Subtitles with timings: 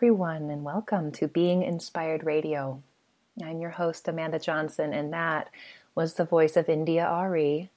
[0.00, 2.82] everyone, and welcome to Being Inspired Radio.
[3.44, 5.50] I'm your host, Amanda Johnson, and that
[5.94, 7.68] was the voice of India.Arie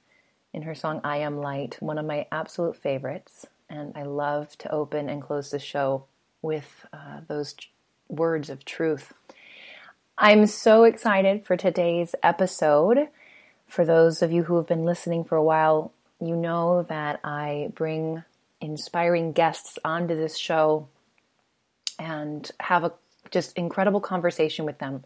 [0.54, 4.72] in her song I Am Light, one of my absolute favorites and I love to
[4.72, 6.06] open and close the show
[6.40, 7.56] with uh, those
[8.08, 9.12] words of truth.
[10.16, 13.08] I'm so excited for today's episode.
[13.66, 17.70] For those of you who have been listening for a while, you know that I
[17.74, 18.24] bring
[18.62, 20.88] inspiring guests onto this show
[21.98, 22.92] and have a
[23.30, 25.02] just incredible conversation with them.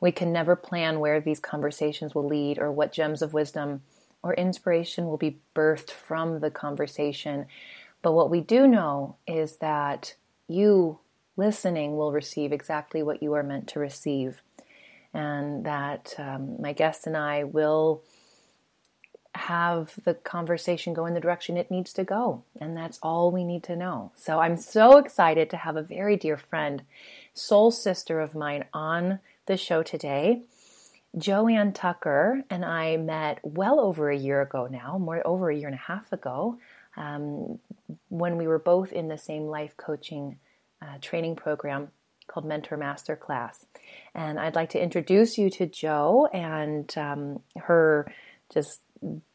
[0.00, 3.82] We can never plan where these conversations will lead or what gems of wisdom
[4.22, 7.46] or inspiration will be birthed from the conversation.
[8.02, 10.14] But what we do know is that
[10.48, 10.98] you
[11.36, 14.42] listening will receive exactly what you are meant to receive.
[15.14, 18.02] And that um, my guest and I will
[19.34, 22.42] have the conversation go in the direction it needs to go.
[22.60, 24.12] And that's all we need to know.
[24.14, 26.82] So I'm so excited to have a very dear friend,
[27.32, 30.42] soul sister of mine, on the show today.
[31.16, 35.68] Joanne Tucker and I met well over a year ago now, more over a year
[35.68, 36.58] and a half ago,
[36.96, 37.58] um,
[38.08, 40.38] when we were both in the same life coaching
[40.80, 41.88] uh, training program
[42.26, 43.64] called Mentor Masterclass.
[44.14, 48.12] And I'd like to introduce you to Jo and um, her
[48.52, 48.80] just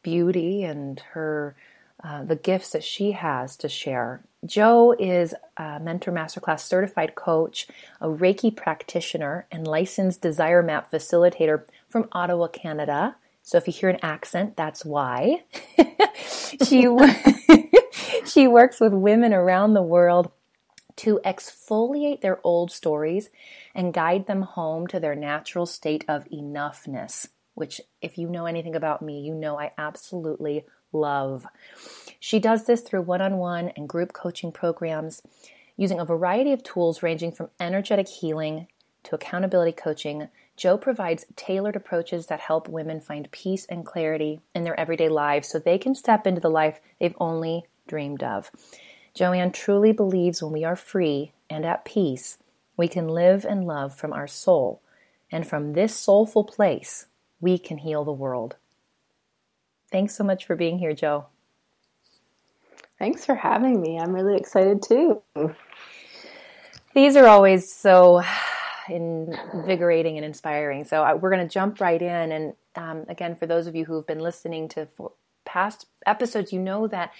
[0.02, 1.56] beauty and her
[2.02, 4.22] uh, the gifts that she has to share.
[4.46, 7.66] Jo is a Mentor Masterclass certified coach,
[8.00, 13.16] a Reiki practitioner, and licensed Desire Map facilitator from Ottawa, Canada.
[13.42, 15.42] So if you hear an accent, that's why.
[16.64, 16.86] she
[18.24, 20.30] she works with women around the world
[20.96, 23.30] to exfoliate their old stories
[23.74, 27.28] and guide them home to their natural state of enoughness,
[27.58, 31.46] which, if you know anything about me, you know I absolutely love.
[32.20, 35.22] She does this through one on one and group coaching programs
[35.76, 38.66] using a variety of tools ranging from energetic healing
[39.04, 44.64] to accountability coaching Jo provides tailored approaches that help women find peace and clarity in
[44.64, 48.50] their everyday lives so they can step into the life they've only dreamed of.
[49.14, 52.38] Joanne truly believes when we are free and at peace,
[52.76, 54.82] we can live and love from our soul,
[55.30, 57.06] and from this soulful place,
[57.40, 58.56] we can heal the world.
[59.90, 61.26] Thanks so much for being here, Jo.
[62.98, 63.98] Thanks for having me.
[63.98, 65.22] I'm really excited too.
[66.94, 68.22] These are always so
[68.88, 70.84] invigorating and inspiring.
[70.84, 72.32] So I, we're going to jump right in.
[72.32, 74.88] And um, again, for those of you who have been listening to
[75.44, 77.12] past episodes, you know that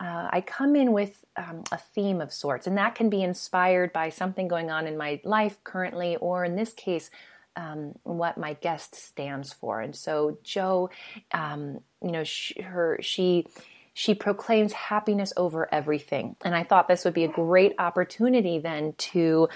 [0.00, 3.92] uh, I come in with um, a theme of sorts, and that can be inspired
[3.92, 7.10] by something going on in my life currently, or in this case,
[7.58, 9.80] um, what my guest stands for.
[9.80, 10.90] And so, Jo,
[11.32, 13.46] um, you know, she, her she
[13.92, 18.94] she proclaims happiness over everything, and I thought this would be a great opportunity then
[18.98, 19.48] to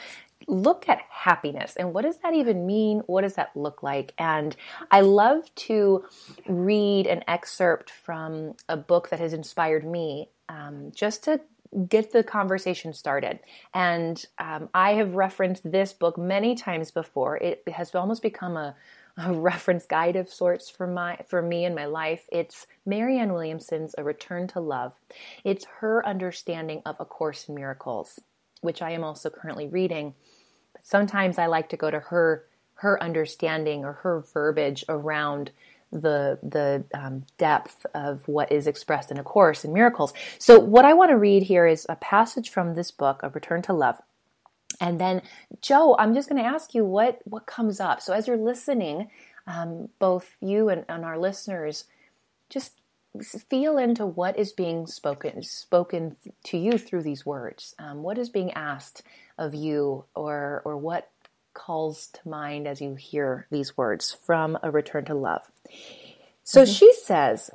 [0.49, 2.99] look at happiness and what does that even mean?
[3.07, 4.13] What does that look like?
[4.19, 4.57] And
[4.91, 6.05] I love to
[6.49, 11.41] read an excerpt from a book that has inspired me um, just to
[11.89, 13.41] get the conversation started.
[13.75, 17.37] And um, I have referenced this book many times before.
[17.39, 18.75] It has almost become a,
[19.17, 22.27] a reference guide of sorts for my for me in my life.
[22.31, 24.93] It's Marianne Williamson's A Return to Love.
[25.45, 28.21] It's her understanding of A Course in Miracles,
[28.61, 30.15] which I am also currently reading
[30.83, 35.53] sometimes I like to go to her her understanding or her verbiage around
[35.93, 40.15] the the um, depth of what is expressed in a course in miracles.
[40.39, 43.63] So what I want to read here is a passage from this book, A Return
[43.63, 44.01] to Love.
[44.81, 45.23] And then,
[45.61, 48.01] Jo, I'm just going to ask you what what comes up.
[48.01, 49.11] So as you're listening,
[49.47, 51.85] um, both you and, and our listeners,
[52.49, 52.73] just
[53.51, 57.75] feel into what is being spoken spoken to you through these words.
[57.79, 59.03] Um, what is being asked
[59.37, 61.11] of you, or or what
[61.55, 65.51] calls to mind as you hear these words from a return to love.
[66.45, 66.73] So mm-hmm.
[66.73, 67.51] she says,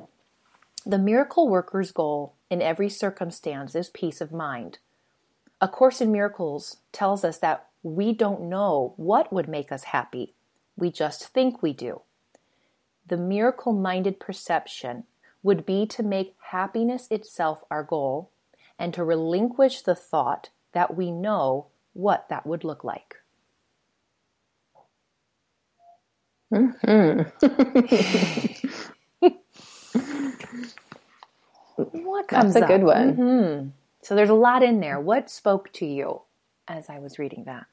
[0.85, 4.79] the miracle worker's goal in every circumstance is peace of mind.
[5.59, 10.33] A Course in Miracles tells us that we don't know what would make us happy.
[10.75, 12.01] We just think we do.
[13.05, 15.05] The miracle minded perception
[15.43, 18.29] would be to make happiness itself our goal
[18.77, 23.15] and to relinquish the thought that we know what that would look like.
[24.75, 24.83] Mm-hmm.
[31.91, 32.67] what comes That's a up?
[32.67, 33.17] good one.
[33.17, 33.71] Mhm.
[34.03, 34.99] So there's a lot in there.
[34.99, 36.21] What spoke to you
[36.67, 37.65] as I was reading that?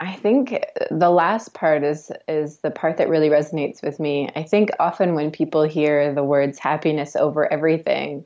[0.00, 4.28] I think the last part is is the part that really resonates with me.
[4.36, 8.24] I think often when people hear the words happiness over everything,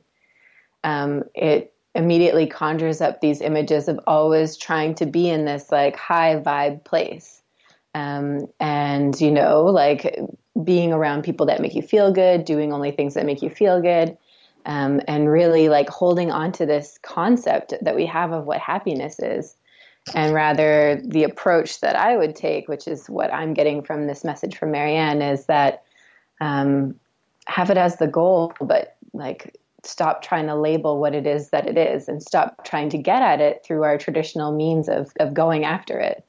[0.83, 5.95] um, it immediately conjures up these images of always trying to be in this like
[5.97, 7.42] high vibe place.
[7.95, 10.19] Um, and you know, like
[10.63, 13.81] being around people that make you feel good, doing only things that make you feel
[13.81, 14.17] good,
[14.65, 19.19] um, and really like holding on to this concept that we have of what happiness
[19.19, 19.55] is
[20.13, 24.23] and rather the approach that I would take, which is what I'm getting from this
[24.23, 25.83] message from Marianne, is that
[26.41, 26.99] um,
[27.47, 31.67] have it as the goal, but like stop trying to label what it is that
[31.67, 35.33] it is, and stop trying to get at it through our traditional means of of
[35.33, 36.25] going after it.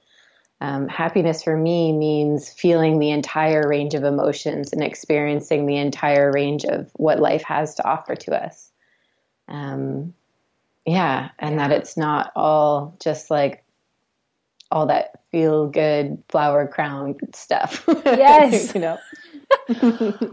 [0.64, 6.32] Um, happiness for me means feeling the entire range of emotions and experiencing the entire
[6.32, 8.70] range of what life has to offer to us.
[9.46, 10.14] Um,
[10.87, 13.62] yeah, and that it's not all just like
[14.70, 17.87] all that feel good flower crown stuff.
[18.06, 18.75] Yes.
[18.75, 18.99] you know.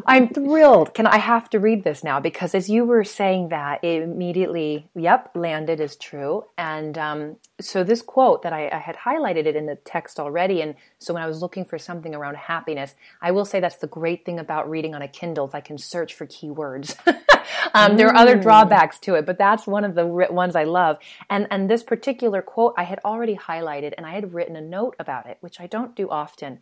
[0.06, 0.94] I'm thrilled.
[0.94, 2.20] Can I have to read this now?
[2.20, 6.46] Because as you were saying that, it immediately, yep, landed as true.
[6.58, 10.62] And um, so this quote that I, I had highlighted it in the text already.
[10.62, 13.88] And so when I was looking for something around happiness, I will say that's the
[13.88, 16.96] great thing about reading on a Kindle is I can search for keywords.
[17.74, 20.98] um, There are other drawbacks to it, but that's one of the ones I love.
[21.30, 24.96] And and this particular quote I had already highlighted, and I had written a note
[25.00, 26.60] about it, which I don't do often.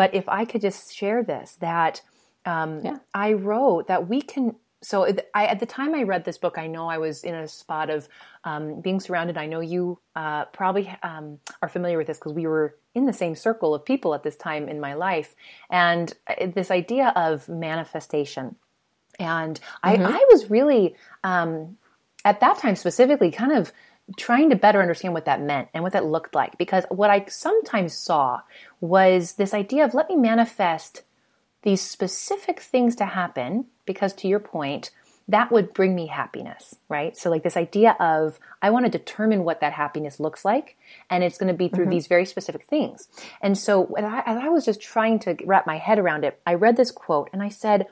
[0.00, 2.00] But if I could just share this, that
[2.46, 2.98] um, Yeah.
[3.12, 4.56] I wrote that we can.
[4.80, 4.96] So
[5.34, 7.90] I, at the time I read this book, I know I was in a spot
[7.90, 8.08] of
[8.44, 9.36] um, being surrounded.
[9.36, 13.12] I know you uh, probably um, are familiar with this because we were in the
[13.12, 15.34] same circle of people at this time in my life,
[15.68, 18.56] and uh, this idea of manifestation.
[19.18, 21.76] And I, I was really um,
[22.24, 23.70] at that time specifically kind of
[24.16, 26.58] trying to better understand what that meant and what that looked like.
[26.58, 28.40] Because what I sometimes saw
[28.80, 31.02] was this idea of let me manifest
[31.62, 34.90] these specific things to happen because to your point
[35.28, 37.16] that would bring me happiness right?
[37.16, 40.76] So like this idea of i want to determine what that happiness looks like
[41.08, 41.90] and it's going to be through mm-hmm.
[41.90, 43.08] these very specific things.
[43.40, 46.54] And so I, as i was just trying to wrap my head around it i
[46.54, 47.86] read this quote and i said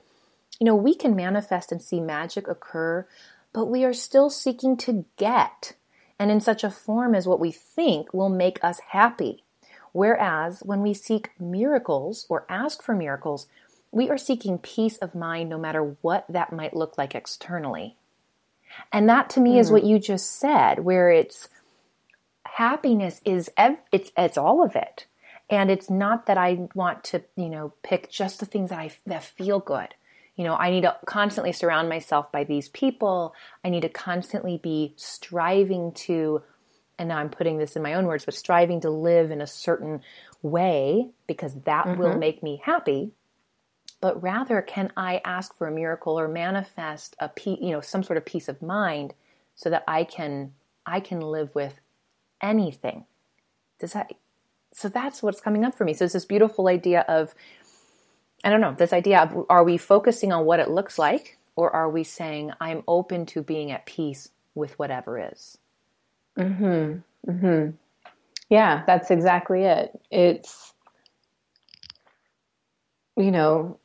[0.58, 3.06] you know we can manifest and see magic occur
[3.52, 5.74] but we are still seeking to get
[6.18, 9.44] and in such a form as what we think will make us happy
[9.92, 13.46] Whereas when we seek miracles or ask for miracles,
[13.90, 17.96] we are seeking peace of mind no matter what that might look like externally.
[18.92, 19.74] And that to me is hmm.
[19.74, 21.48] what you just said, where it's
[22.44, 25.06] happiness is ev- it's it's all of it.
[25.50, 28.90] And it's not that I want to, you know, pick just the things that I
[29.06, 29.94] that feel good.
[30.38, 33.34] You know, I need to constantly surround myself by these people.
[33.64, 36.42] I need to constantly be striving to
[36.98, 39.46] and now I'm putting this in my own words, but striving to live in a
[39.46, 40.00] certain
[40.42, 42.18] way because that will mm-hmm.
[42.18, 43.12] make me happy.
[44.00, 48.02] But rather, can I ask for a miracle or manifest a pe- you know some
[48.02, 49.14] sort of peace of mind
[49.54, 50.52] so that I can
[50.86, 51.80] I can live with
[52.40, 53.06] anything?
[53.78, 54.12] Does that?
[54.72, 55.94] So that's what's coming up for me.
[55.94, 57.34] So it's this beautiful idea of
[58.44, 61.74] I don't know this idea of are we focusing on what it looks like or
[61.74, 65.58] are we saying I'm open to being at peace with whatever is?
[66.38, 67.02] Mhm.
[67.26, 67.74] Mhm.
[68.48, 70.00] Yeah, that's exactly it.
[70.10, 70.72] It's,
[73.16, 73.78] you know,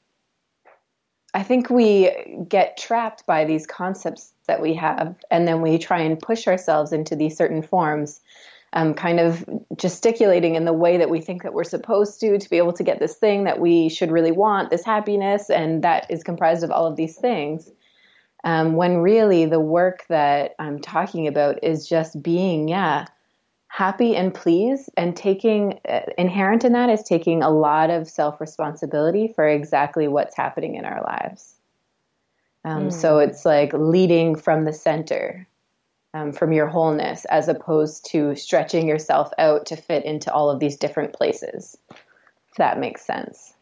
[1.33, 5.99] I think we get trapped by these concepts that we have, and then we try
[5.99, 8.21] and push ourselves into these certain forms,
[8.73, 12.49] um, kind of gesticulating in the way that we think that we're supposed to, to
[12.49, 16.09] be able to get this thing that we should really want, this happiness, and that
[16.09, 17.71] is comprised of all of these things.
[18.43, 23.05] Um, when really the work that I'm talking about is just being, yeah,
[23.67, 28.41] happy and pleased and taking uh, inherent in that is taking a lot of self
[28.41, 31.55] responsibility for exactly what's happening in our lives.
[32.65, 35.47] Um, so it's like leading from the center
[36.13, 40.59] um, from your wholeness as opposed to stretching yourself out to fit into all of
[40.59, 43.53] these different places if that makes sense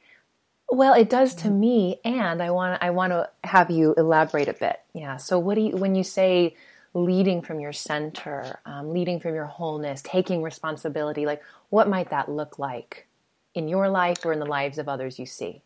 [0.70, 4.54] Well, it does to me, and I want I want to have you elaborate a
[4.54, 4.80] bit.
[4.94, 5.18] Yeah.
[5.18, 6.56] So, what do you when you say
[6.94, 11.26] leading from your center, um, leading from your wholeness, taking responsibility?
[11.26, 13.08] Like, what might that look like
[13.54, 15.62] in your life or in the lives of others you see?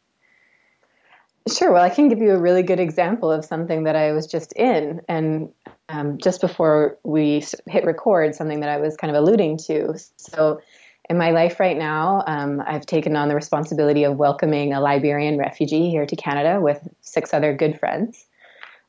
[1.51, 1.71] Sure.
[1.71, 4.51] Well, I can give you a really good example of something that I was just
[4.53, 5.01] in.
[5.07, 5.49] And
[5.89, 9.93] um, just before we hit record, something that I was kind of alluding to.
[10.17, 10.59] So,
[11.07, 15.37] in my life right now, um, I've taken on the responsibility of welcoming a Liberian
[15.37, 18.25] refugee here to Canada with six other good friends.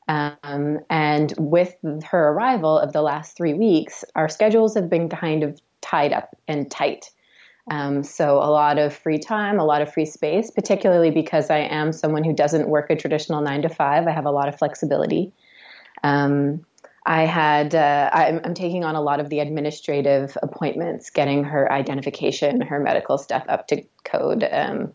[0.07, 5.43] Um, and with her arrival of the last three weeks, our schedules have been kind
[5.43, 7.11] of tied up and tight.
[7.69, 11.59] Um, so a lot of free time, a lot of free space, particularly because I
[11.59, 14.07] am someone who doesn't work a traditional nine to five.
[14.07, 15.33] I have a lot of flexibility.
[16.03, 16.65] Um,
[17.05, 21.71] I had uh, I'm, I'm, taking on a lot of the administrative appointments, getting her
[21.71, 24.93] identification, her medical stuff up to code, um,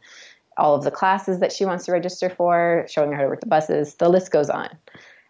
[0.58, 3.40] all of the classes that she wants to register for, showing her how to work
[3.40, 3.94] the buses.
[3.94, 4.68] The list goes on.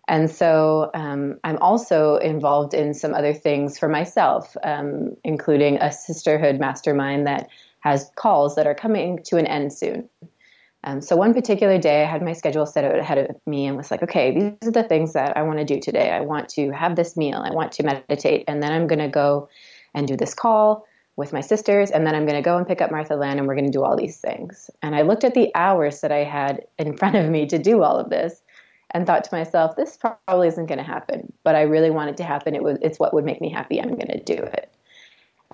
[0.09, 5.93] And so um, I'm also involved in some other things for myself, um, including a
[5.93, 7.49] sisterhood mastermind that
[7.81, 10.09] has calls that are coming to an end soon.
[10.85, 13.77] Um, so one particular day, I had my schedule set out ahead of me and
[13.77, 16.11] was like, okay, these are the things that I want to do today.
[16.11, 17.39] I want to have this meal.
[17.39, 19.49] I want to meditate, and then I'm going to go
[19.95, 22.81] and do this call with my sisters, and then I'm going to go and pick
[22.81, 24.71] up Martha Land, and we're going to do all these things.
[24.83, 27.85] And I looked at the hours that I had in front of me to do
[27.85, 28.42] all of this,
[28.93, 32.17] and thought to myself, this probably isn't going to happen, but I really want it
[32.19, 32.55] to happen.
[32.55, 33.81] It was, it's what would make me happy.
[33.81, 34.73] I'm going to do it.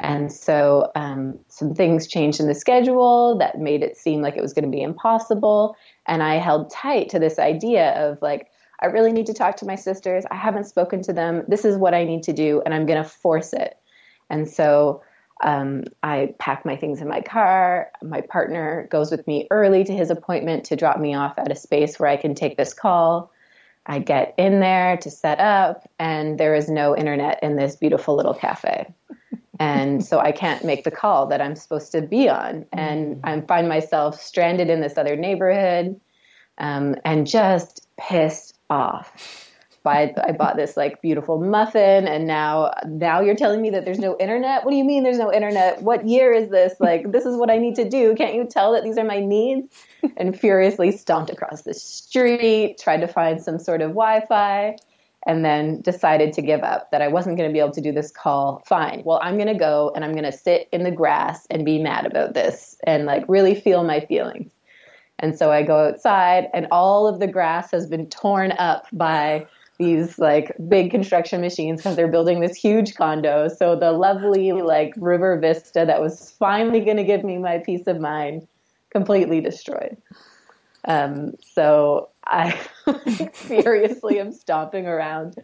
[0.00, 4.42] And so um, some things changed in the schedule that made it seem like it
[4.42, 5.76] was going to be impossible.
[6.06, 8.48] And I held tight to this idea of like,
[8.80, 10.24] I really need to talk to my sisters.
[10.30, 11.42] I haven't spoken to them.
[11.48, 13.76] This is what I need to do, and I'm going to force it.
[14.30, 15.02] And so
[15.42, 17.90] um, I pack my things in my car.
[18.02, 21.56] My partner goes with me early to his appointment to drop me off at a
[21.56, 23.32] space where I can take this call.
[23.86, 28.16] I get in there to set up, and there is no internet in this beautiful
[28.16, 28.92] little cafe
[29.58, 33.20] and so I can't make the call that I'm supposed to be on, and mm.
[33.24, 36.00] I find myself stranded in this other neighborhood,
[36.58, 39.47] um, and just pissed off.
[39.88, 43.98] By I bought this like beautiful muffin, and now now you're telling me that there's
[43.98, 44.62] no internet.
[44.62, 45.80] What do you mean there's no internet?
[45.80, 46.74] What year is this?
[46.78, 48.14] Like this is what I need to do.
[48.14, 49.74] Can't you tell that these are my needs?
[50.18, 54.76] And furiously stomped across the street, tried to find some sort of Wi-Fi
[55.26, 57.90] and then decided to give up that I wasn't going to be able to do
[57.90, 58.62] this call.
[58.66, 59.04] Fine.
[59.06, 61.82] Well, I'm going to go and I'm going to sit in the grass and be
[61.82, 64.52] mad about this and like really feel my feelings.
[65.18, 69.46] And so I go outside and all of the grass has been torn up by
[69.78, 73.48] these like big construction machines because they're building this huge condo.
[73.48, 77.86] So the lovely like river vista that was finally going to give me my peace
[77.86, 78.46] of mind
[78.90, 79.96] completely destroyed.
[80.86, 82.50] Um, so I
[83.32, 85.36] furiously am stomping around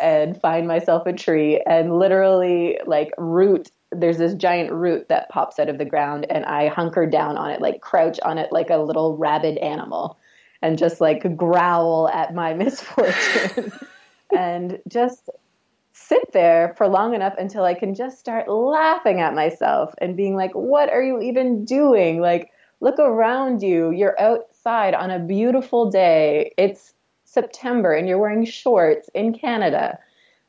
[0.00, 5.60] and find myself a tree and literally like root there's this giant root that pops
[5.60, 8.68] out of the ground and I hunker down on it, like crouch on it like
[8.68, 10.18] a little rabid animal
[10.64, 13.70] and just like growl at my misfortune
[14.34, 15.28] and just
[15.92, 20.34] sit there for long enough until I can just start laughing at myself and being
[20.34, 22.20] like, what are you even doing?
[22.20, 23.90] Like, look around you.
[23.90, 26.52] You're outside on a beautiful day.
[26.56, 26.94] It's
[27.24, 29.98] September and you're wearing shorts in Canada.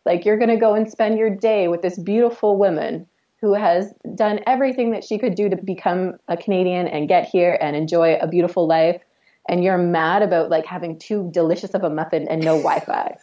[0.05, 3.05] Like you're going to go and spend your day with this beautiful woman
[3.41, 7.57] who has done everything that she could do to become a Canadian and get here
[7.59, 9.01] and enjoy a beautiful life.
[9.47, 13.17] And you're mad about like having too delicious of a muffin and no Wi-Fi.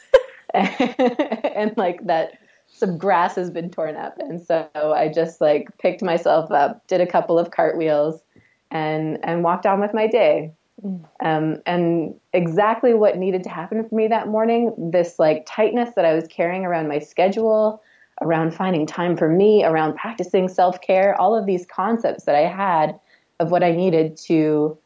[0.55, 2.39] and like that
[2.69, 4.19] some grass has been torn up.
[4.19, 8.23] And so I just like picked myself up, did a couple of cartwheels,
[8.71, 10.53] and and walked on with my day.
[10.83, 11.05] Mm.
[11.25, 16.05] Um, and exactly what needed to happen for me that morning, this like tightness that
[16.05, 17.83] I was carrying around my schedule,
[18.21, 22.49] around finding time for me, around practicing self care, all of these concepts that I
[22.49, 22.99] had
[23.39, 24.77] of what I needed to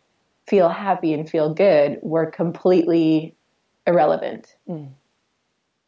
[0.47, 3.35] feel happy and feel good were completely
[3.87, 4.57] irrelevant.
[4.69, 4.91] Mm.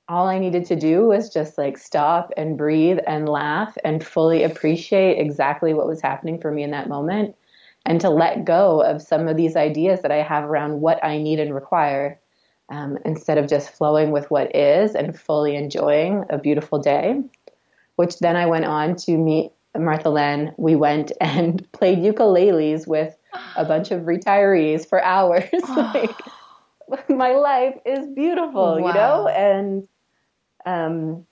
[0.08, 4.42] All I needed to do was just like stop and breathe and laugh and fully
[4.42, 7.36] appreciate exactly what was happening for me in that moment
[7.84, 11.18] and to let go of some of these ideas that I have around what I
[11.18, 12.18] need and require
[12.70, 17.22] um, instead of just flowing with what is and fully enjoying a beautiful day.
[17.96, 20.54] Which then I went on to meet Martha Len.
[20.56, 23.17] We went and played ukuleles with
[23.56, 25.48] a bunch of retirees for hours.
[25.76, 26.16] like,
[27.08, 28.86] my life is beautiful, wow.
[28.86, 29.28] you know?
[29.28, 29.88] And
[30.66, 31.26] um,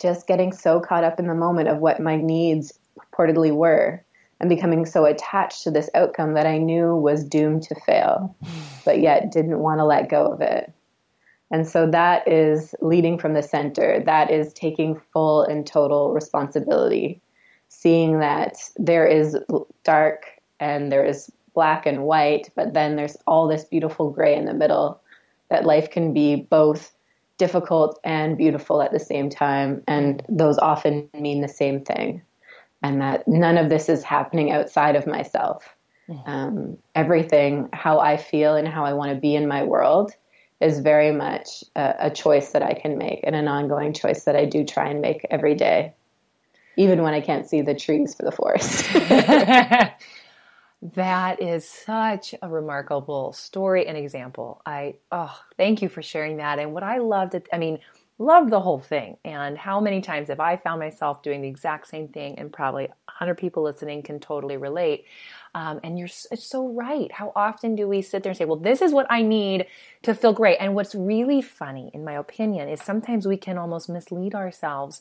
[0.00, 4.04] just getting so caught up in the moment of what my needs purportedly were
[4.40, 8.36] and becoming so attached to this outcome that I knew was doomed to fail,
[8.84, 10.72] but yet didn't want to let go of it.
[11.50, 14.02] And so that is leading from the center.
[14.04, 17.20] That is taking full and total responsibility,
[17.68, 19.38] seeing that there is
[19.84, 20.26] dark
[20.60, 24.54] and there is black and white, but then there's all this beautiful gray in the
[24.54, 25.00] middle,
[25.50, 26.92] that life can be both
[27.38, 29.82] difficult and beautiful at the same time.
[29.86, 32.22] And those often mean the same thing
[32.82, 35.74] and that none of this is happening outside of myself.
[36.08, 36.30] Mm-hmm.
[36.30, 40.12] Um, everything, how I feel and how I want to be in my world,
[40.60, 44.36] is very much a, a choice that I can make and an ongoing choice that
[44.36, 45.94] I do try and make every day,
[46.76, 48.84] even when I can't see the trees for the forest.
[50.92, 54.60] That is such a remarkable story and example.
[54.66, 56.58] I oh, thank you for sharing that.
[56.58, 57.78] And what I loved, it, I mean,
[58.18, 59.16] loved the whole thing.
[59.24, 62.38] And how many times have I found myself doing the exact same thing?
[62.38, 65.06] And probably 100 people listening can totally relate.
[65.54, 67.10] Um, and you're so right.
[67.10, 69.66] How often do we sit there and say, "Well, this is what I need
[70.02, 70.58] to feel great"?
[70.58, 75.00] And what's really funny, in my opinion, is sometimes we can almost mislead ourselves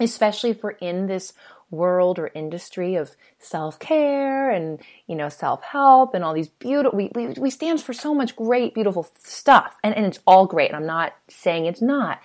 [0.00, 1.32] especially if we're in this
[1.70, 7.28] world or industry of self-care and you know self-help and all these beautiful we, we,
[7.38, 9.76] we stand for so much great beautiful stuff.
[9.82, 10.72] And, and it's all great.
[10.74, 12.20] I'm not saying it's not.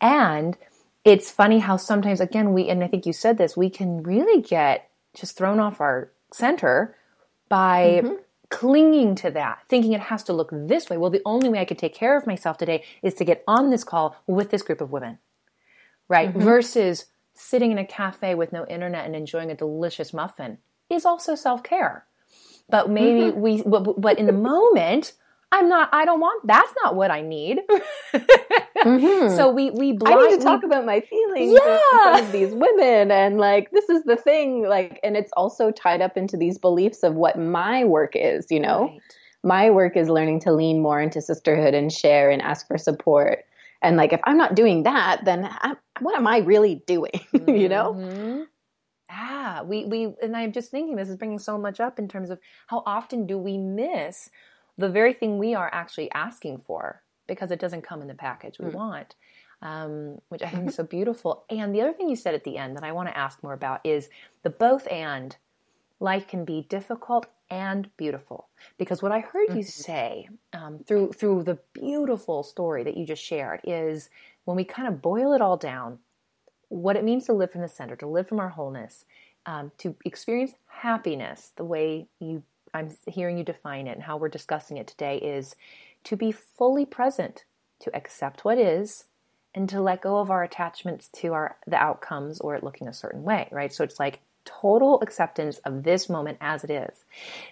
[0.00, 0.56] And
[1.04, 4.40] it's funny how sometimes again we and i think you said this we can really
[4.40, 6.96] get just thrown off our center
[7.48, 8.14] by mm-hmm.
[8.50, 10.96] clinging to that thinking it has to look this way.
[10.96, 13.70] Well the only way i could take care of myself today is to get on
[13.70, 15.18] this call with this group of women
[16.12, 16.28] right?
[16.28, 16.40] Mm-hmm.
[16.40, 20.58] versus sitting in a cafe with no internet and enjoying a delicious muffin
[20.90, 22.06] is also self-care
[22.68, 23.40] but maybe mm-hmm.
[23.40, 25.12] we but, but, in the moment
[25.50, 27.60] i'm not i don't want that's not what i need
[28.14, 29.34] mm-hmm.
[29.36, 32.18] so we we blind, i need to talk we, about my feelings yeah.
[32.18, 36.16] of these women and like this is the thing like and it's also tied up
[36.16, 39.00] into these beliefs of what my work is you know right.
[39.42, 43.44] my work is learning to lean more into sisterhood and share and ask for support
[43.82, 47.68] and like if i'm not doing that then I, what am i really doing you
[47.68, 48.42] know mm-hmm.
[49.10, 52.30] ah we we and i'm just thinking this is bringing so much up in terms
[52.30, 54.30] of how often do we miss
[54.78, 58.58] the very thing we are actually asking for because it doesn't come in the package
[58.58, 58.74] we mm.
[58.74, 59.14] want
[59.60, 62.56] um, which i think is so beautiful and the other thing you said at the
[62.56, 64.08] end that i want to ask more about is
[64.42, 65.36] the both and
[66.00, 68.48] life can be difficult and beautiful.
[68.78, 69.62] Because what I heard you mm-hmm.
[69.62, 74.08] say um, through through the beautiful story that you just shared is
[74.44, 75.98] when we kind of boil it all down,
[76.68, 79.04] what it means to live from the center, to live from our wholeness,
[79.46, 82.42] um, to experience happiness the way you
[82.74, 85.54] I'm hearing you define it and how we're discussing it today is
[86.04, 87.44] to be fully present,
[87.80, 89.04] to accept what is,
[89.54, 92.94] and to let go of our attachments to our the outcomes or it looking a
[92.94, 93.74] certain way, right?
[93.74, 97.04] So it's like total acceptance of this moment as it is.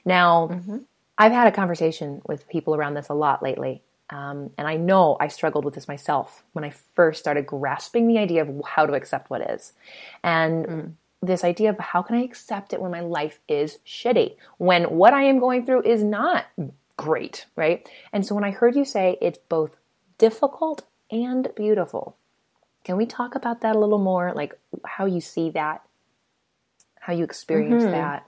[0.05, 0.79] Now, mm-hmm.
[1.19, 3.83] I've had a conversation with people around this a lot lately.
[4.09, 8.19] Um, and I know I struggled with this myself when I first started grasping the
[8.19, 9.73] idea of how to accept what is.
[10.25, 10.93] And mm.
[11.23, 15.15] this idea of how can I accept it when my life is shitty, when what
[15.15, 16.47] I am going through is not
[16.97, 17.89] great, right?
[18.13, 19.77] And so when I heard you say it's both
[20.19, 22.17] difficult and beautiful,
[22.83, 24.33] can we talk about that a little more?
[24.35, 25.83] Like how you see that
[27.01, 27.93] how you experience mm-hmm.
[27.93, 28.27] that,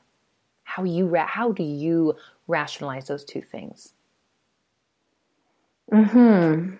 [0.64, 2.16] how you ra- how do you
[2.48, 3.92] rationalize those two things?
[5.92, 6.76] Hmm.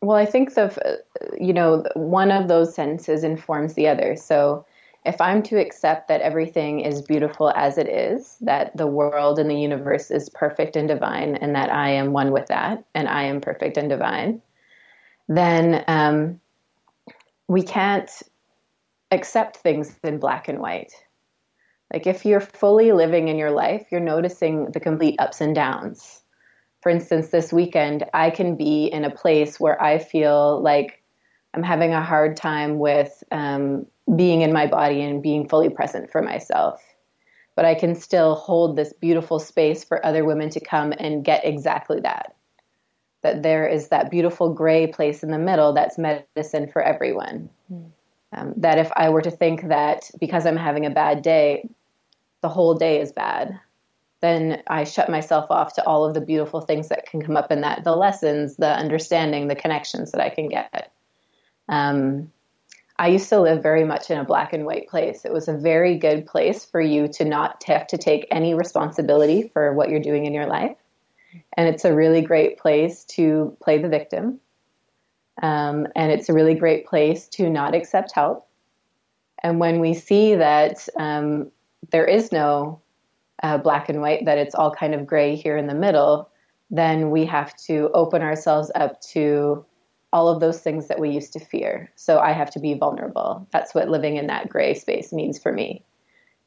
[0.00, 1.02] Well, I think the
[1.38, 4.16] you know one of those sentences informs the other.
[4.16, 4.64] So
[5.04, 9.50] if I'm to accept that everything is beautiful as it is, that the world and
[9.50, 13.24] the universe is perfect and divine, and that I am one with that, and I
[13.24, 14.40] am perfect and divine,
[15.28, 16.40] then um,
[17.48, 18.10] we can't
[19.10, 20.92] accept things in black and white.
[21.92, 26.22] Like if you're fully living in your life, you're noticing the complete ups and downs.
[26.82, 31.02] For instance, this weekend, I can be in a place where I feel like
[31.54, 36.10] I'm having a hard time with um, being in my body and being fully present
[36.10, 36.82] for myself.
[37.56, 41.44] But I can still hold this beautiful space for other women to come and get
[41.44, 42.36] exactly that.
[43.22, 47.50] That there is that beautiful gray place in the middle that's medicine for everyone.
[47.72, 47.90] Mm.
[48.32, 51.68] Um, that if I were to think that because I'm having a bad day,
[52.40, 53.58] the whole day is bad,
[54.20, 57.52] then I shut myself off to all of the beautiful things that can come up
[57.52, 60.92] in that the lessons, the understanding, the connections that I can get.
[61.68, 62.32] Um,
[62.98, 65.24] I used to live very much in a black and white place.
[65.24, 69.50] It was a very good place for you to not have to take any responsibility
[69.52, 70.76] for what you're doing in your life.
[71.56, 74.40] And it's a really great place to play the victim.
[75.40, 78.48] Um, and it's a really great place to not accept help.
[79.40, 81.52] And when we see that um,
[81.90, 82.80] there is no
[83.42, 86.30] uh, black and white, that it's all kind of gray here in the middle,
[86.70, 89.64] then we have to open ourselves up to
[90.12, 91.90] all of those things that we used to fear.
[91.96, 93.46] So I have to be vulnerable.
[93.52, 95.84] That's what living in that gray space means for me.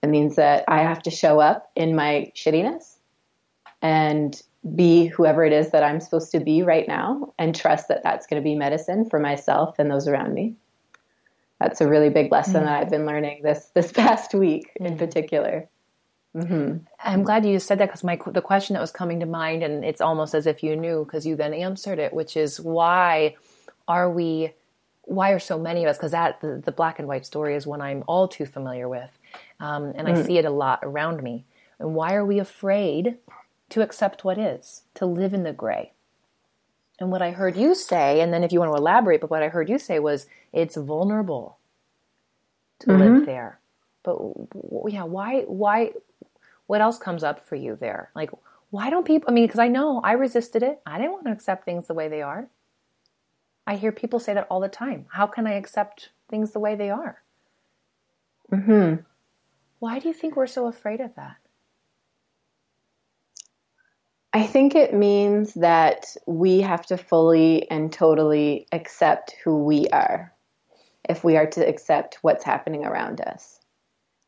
[0.02, 2.98] It means that I have to show up in my shittiness
[3.82, 4.42] and
[4.76, 8.28] be whoever it is that I'm supposed to be right now and trust that that's
[8.28, 10.56] going to be medicine for myself and those around me.
[11.62, 12.66] That's a really big lesson mm-hmm.
[12.66, 14.98] that I've been learning this this past week in mm-hmm.
[14.98, 15.70] particular.
[16.36, 16.78] Mm-hmm.
[17.04, 19.84] I'm glad you said that because my the question that was coming to mind, and
[19.84, 23.36] it's almost as if you knew because you then answered it, which is why
[23.88, 24.54] are we?
[25.04, 25.98] Why are so many of us?
[25.98, 29.10] Because that the, the, black and white story is one I'm all too familiar with,
[29.60, 30.26] um, and I mm.
[30.26, 31.44] see it a lot around me.
[31.80, 33.18] And why are we afraid
[33.70, 35.92] to accept what is, to live in the gray?
[37.02, 39.42] And what I heard you say, and then if you want to elaborate, but what
[39.42, 41.58] I heard you say was it's vulnerable
[42.80, 43.02] to mm-hmm.
[43.02, 43.60] live there.
[44.04, 44.20] But
[44.88, 45.94] yeah, why why
[46.68, 48.12] what else comes up for you there?
[48.14, 48.30] Like,
[48.70, 50.80] why don't people, I mean, because I know I resisted it.
[50.86, 52.48] I didn't want to accept things the way they are.
[53.66, 55.08] I hear people say that all the time.
[55.10, 57.24] How can I accept things the way they are?
[58.52, 59.02] Mm-hmm.
[59.80, 61.38] Why do you think we're so afraid of that?
[64.34, 70.34] I think it means that we have to fully and totally accept who we are
[71.10, 73.60] if we are to accept what's happening around us.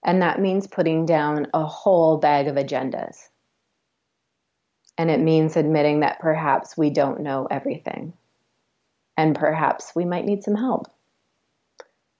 [0.04, 3.30] And that means putting down a whole bag of agendas.
[4.98, 8.13] And it means admitting that perhaps we don't know everything.
[9.16, 10.88] And perhaps we might need some help.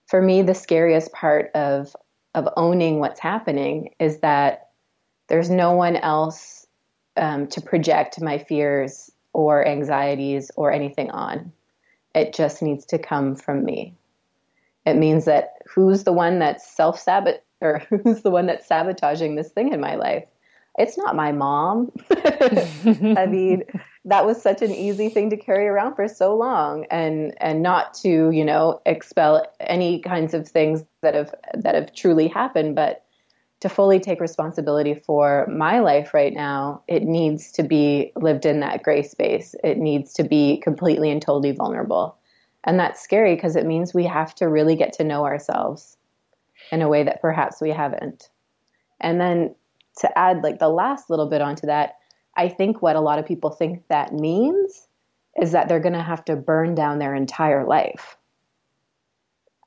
[0.06, 1.94] For me, the scariest part of,
[2.34, 4.70] of owning what's happening is that
[5.28, 6.63] there's no one else
[7.16, 11.52] um, to project my fears or anxieties or anything on.
[12.14, 13.94] It just needs to come from me.
[14.86, 19.34] It means that who's the one that's self sabot or who's the one that's sabotaging
[19.34, 20.24] this thing in my life?
[20.76, 21.92] It's not my mom.
[22.10, 23.62] I mean,
[24.04, 27.94] that was such an easy thing to carry around for so long and and not
[27.94, 33.03] to, you know, expel any kinds of things that have that have truly happened, but
[33.64, 38.60] to fully take responsibility for my life right now, it needs to be lived in
[38.60, 39.54] that gray space.
[39.64, 42.14] It needs to be completely and totally vulnerable.
[42.64, 45.96] And that's scary because it means we have to really get to know ourselves
[46.72, 48.28] in a way that perhaps we haven't.
[49.00, 49.54] And then
[50.00, 51.94] to add like the last little bit onto that,
[52.36, 54.88] I think what a lot of people think that means
[55.40, 58.18] is that they're going to have to burn down their entire life.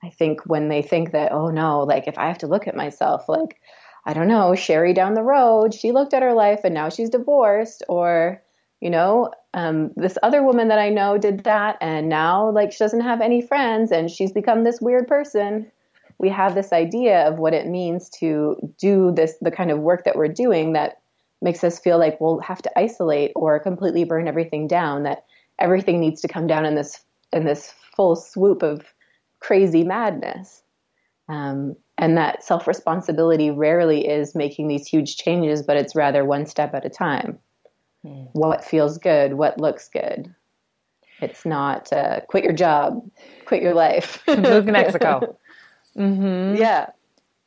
[0.03, 2.75] I think when they think that, oh no, like if I have to look at
[2.75, 3.60] myself, like,
[4.07, 7.09] I don't know, Sherry down the road, she looked at her life and now she's
[7.09, 8.41] divorced, or,
[8.79, 12.77] you know, um, this other woman that I know did that and now like she
[12.77, 15.69] doesn't have any friends and she's become this weird person.
[16.19, 20.05] We have this idea of what it means to do this the kind of work
[20.05, 21.01] that we're doing that
[21.41, 25.25] makes us feel like we'll have to isolate or completely burn everything down that
[25.59, 28.85] everything needs to come down in this in this full swoop of
[29.41, 30.63] crazy madness
[31.29, 36.45] um, and that self responsibility rarely is making these huge changes but it's rather one
[36.45, 37.39] step at a time
[38.05, 38.27] mm.
[38.33, 40.33] what feels good what looks good
[41.19, 43.09] it's not uh, quit your job
[43.45, 45.37] quit your life move to mexico
[45.97, 46.55] Mm-hmm.
[46.61, 46.89] Yeah.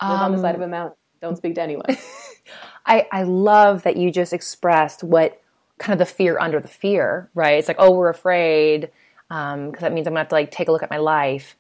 [0.03, 0.97] Live um, on the side of a mountain.
[1.23, 1.87] Don't speak to anyone.
[2.87, 5.41] I, I love that you just expressed what
[5.79, 7.59] kind of the fear under the fear, right?
[7.59, 8.91] It's like, oh, we're afraid
[9.29, 11.57] because um, that means I'm gonna have to like take a look at my life.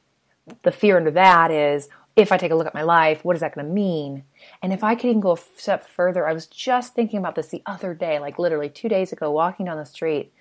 [0.62, 3.40] The fear under that is if I take a look at my life, what is
[3.40, 4.24] that going to mean?
[4.62, 7.48] And if I could even go a step further, I was just thinking about this
[7.48, 10.32] the other day, like literally two days ago, walking down the street.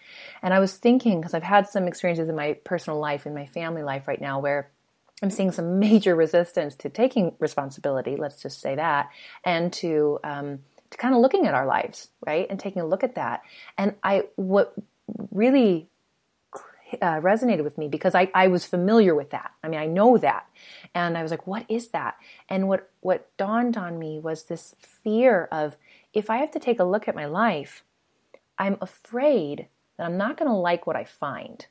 [0.42, 3.46] And I was thinking, because I've had some experiences in my personal life, in my
[3.46, 4.70] family life right now, where
[5.22, 8.16] I'm seeing some major resistance to taking responsibility.
[8.16, 9.10] Let's just say that,
[9.44, 10.60] and to um,
[10.92, 13.42] to kind of looking at our lives, right, and taking a look at that.
[13.78, 14.74] And I what
[15.32, 15.90] really
[17.02, 19.52] uh, resonated with me because I, I was familiar with that.
[19.64, 20.48] I mean, I know that,
[20.94, 24.76] and I was like, "What is that?" And what what dawned on me was this
[24.80, 25.78] fear of
[26.14, 27.84] if I have to take a look at my life,
[28.58, 31.66] I'm afraid that I'm not going to like what I find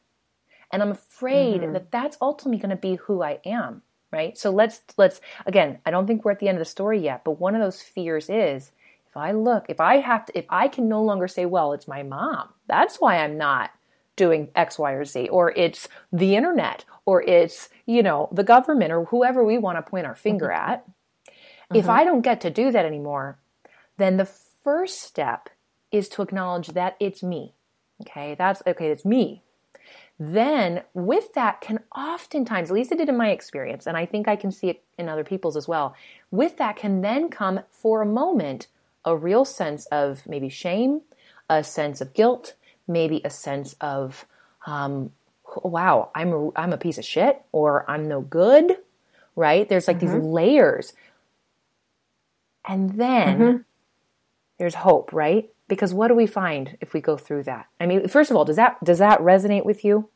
[0.73, 1.73] and i'm afraid mm-hmm.
[1.73, 5.91] that that's ultimately going to be who i am right so let's let's again i
[5.91, 8.29] don't think we're at the end of the story yet but one of those fears
[8.29, 8.73] is
[9.07, 11.89] if i look if i have to if i can no longer say well it's
[11.89, 13.71] my mom that's why i'm not
[14.19, 18.93] doing x y or z or it's the internet or it's you know the government
[18.93, 20.73] or whoever we want to point our finger mm-hmm.
[20.73, 21.77] at mm-hmm.
[21.77, 23.39] if i don't get to do that anymore
[23.97, 25.49] then the first step
[25.91, 27.55] is to acknowledge that it's me
[28.03, 29.43] okay that's okay it's me
[30.21, 34.27] then with that can oftentimes, at least it did in my experience, and I think
[34.27, 35.95] I can see it in other people's as well,
[36.33, 38.67] with that can then come for a moment
[39.05, 41.03] a real sense of maybe shame,
[41.49, 42.55] a sense of guilt,
[42.89, 44.27] maybe a sense of,
[44.67, 45.13] um,
[45.63, 48.77] wow, I'm a, I'm a piece of shit or I'm no good,
[49.37, 49.69] right?
[49.69, 50.15] There's like mm-hmm.
[50.15, 50.93] these layers.
[52.67, 53.57] And then mm-hmm.
[54.59, 55.51] there's hope, right?
[55.69, 57.67] because what do we find if we go through that?
[57.79, 60.09] I mean, first of all, does that does that resonate with you?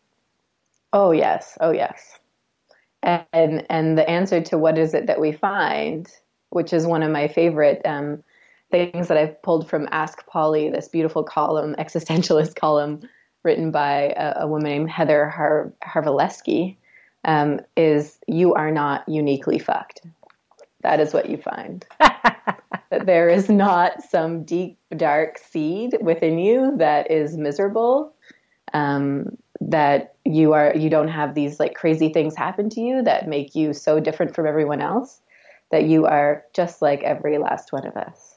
[0.92, 2.18] Oh yes, oh yes.
[3.02, 6.10] and and the answer to what is it that we find,
[6.50, 8.24] which is one of my favorite um,
[8.72, 13.08] things that I've pulled from Ask Polly, this beautiful column, existentialist column
[13.44, 15.72] written by a, a woman named Heather Har-
[17.24, 20.00] um, is you are not uniquely fucked.
[20.82, 21.86] That is what you find.
[22.00, 28.12] that there is not some deep, dark seed within you that is miserable.
[28.74, 33.28] Um, that you are you don't have these like crazy things happen to you that
[33.28, 35.20] make you so different from everyone else
[35.70, 38.31] that you are just like every last one of us.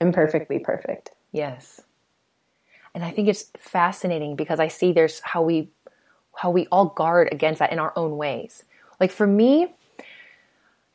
[0.00, 1.80] Imperfectly perfect yes
[2.94, 5.70] and i think it's fascinating because i see there's how we
[6.36, 8.64] how we all guard against that in our own ways
[8.98, 9.74] like for me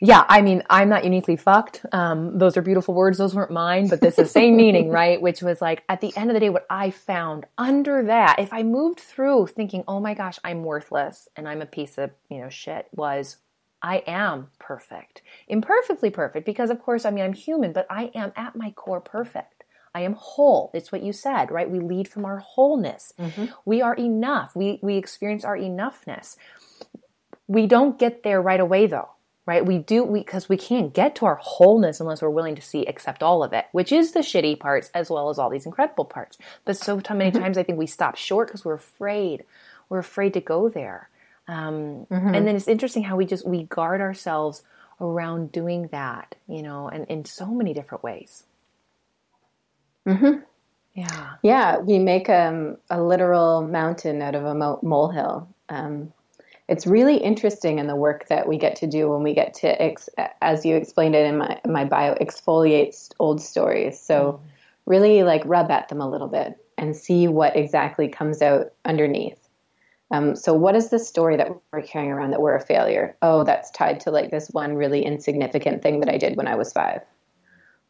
[0.02, 1.86] yeah, I mean, I'm not uniquely fucked.
[1.94, 3.18] Um, those are beautiful words.
[3.18, 5.22] Those weren't mine, but this is the same meaning, right?
[5.22, 8.52] Which was like, at the end of the day, what I found under that, if
[8.52, 12.42] I moved through thinking, oh my gosh, I'm worthless and I'm a piece of, you
[12.42, 13.38] know, shit, was
[13.86, 15.22] I am perfect.
[15.48, 19.00] Imperfectly perfect, because of course, I mean, I'm human, but I am at my core
[19.00, 19.64] perfect.
[19.94, 20.72] I am whole.
[20.74, 21.70] It's what you said, right?
[21.70, 23.14] We lead from our wholeness.
[23.20, 23.46] Mm-hmm.
[23.64, 24.56] We are enough.
[24.56, 26.36] We, we experience our enoughness.
[27.48, 29.10] We don't get there right away, though
[29.46, 29.64] right?
[29.64, 32.84] We do we because we can't get to our wholeness unless we're willing to see
[32.88, 36.06] accept all of it, which is the shitty parts as well as all these incredible
[36.06, 36.40] parts.
[36.66, 37.44] But so many mm-hmm.
[37.44, 39.44] times I think we stop short because we're afraid.
[39.88, 41.10] We're afraid to go there.
[41.48, 42.34] Um, mm-hmm.
[42.34, 44.64] And then it's interesting how we just we guard ourselves
[45.00, 48.44] around doing that, you know, and in so many different ways.
[50.08, 50.40] Mm-hmm.
[50.94, 51.34] Yeah.
[51.44, 55.48] Yeah, we make um, a literal mountain out of a mo- molehill.
[55.68, 56.14] Um,
[56.68, 59.82] it's really interesting in the work that we get to do when we get to,
[59.82, 60.10] ex-
[60.42, 64.00] as you explained it in my, my bio, exfoliate old stories.
[64.00, 64.46] So mm-hmm.
[64.86, 69.45] really like rub at them a little bit and see what exactly comes out underneath.
[70.12, 73.16] Um, so what is the story that we're carrying around that we're a failure?
[73.22, 76.56] Oh, that's tied to like this one really insignificant thing that I did when I
[76.56, 77.02] was five.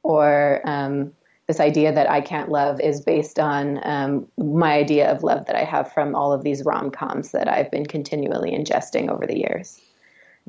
[0.04, 1.12] Or, um,
[1.48, 5.56] this idea that I can't love is based on um, my idea of love that
[5.56, 9.38] I have from all of these rom coms that I've been continually ingesting over the
[9.38, 9.80] years.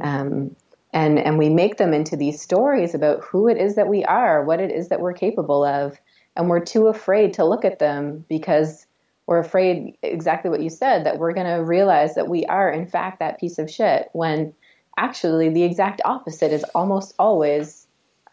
[0.01, 0.57] Um,
[0.95, 4.43] and, and we make them into these stories about who it is that we are,
[4.43, 5.99] what it is that we're capable of.
[6.35, 8.86] And we're too afraid to look at them because
[9.27, 12.87] we're afraid, exactly what you said, that we're going to realize that we are, in
[12.87, 14.55] fact, that piece of shit when
[14.97, 17.87] actually the exact opposite is almost always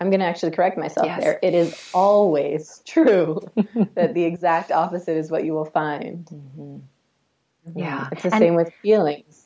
[0.03, 1.23] I'm going to actually correct myself yes.
[1.23, 1.39] there.
[1.41, 3.39] It is always true
[3.95, 6.25] that the exact opposite is what you will find.
[6.25, 6.61] Mm-hmm.
[6.61, 7.79] mm-hmm.
[7.79, 8.09] Yeah.
[8.11, 9.45] It's the and, same with feelings.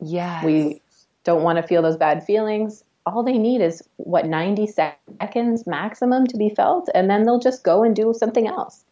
[0.00, 0.80] yeah We
[1.24, 2.82] don't want to feel those bad feelings.
[3.04, 7.62] All they need is what 90 seconds maximum to be felt, and then they'll just
[7.62, 8.84] go and do something else.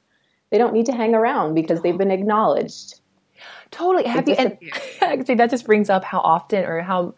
[0.50, 3.00] They don't need to hang around because they've been acknowledged.
[3.70, 4.04] Totally.
[4.04, 4.56] Have you, and
[5.00, 7.14] actually, that just brings up how often or how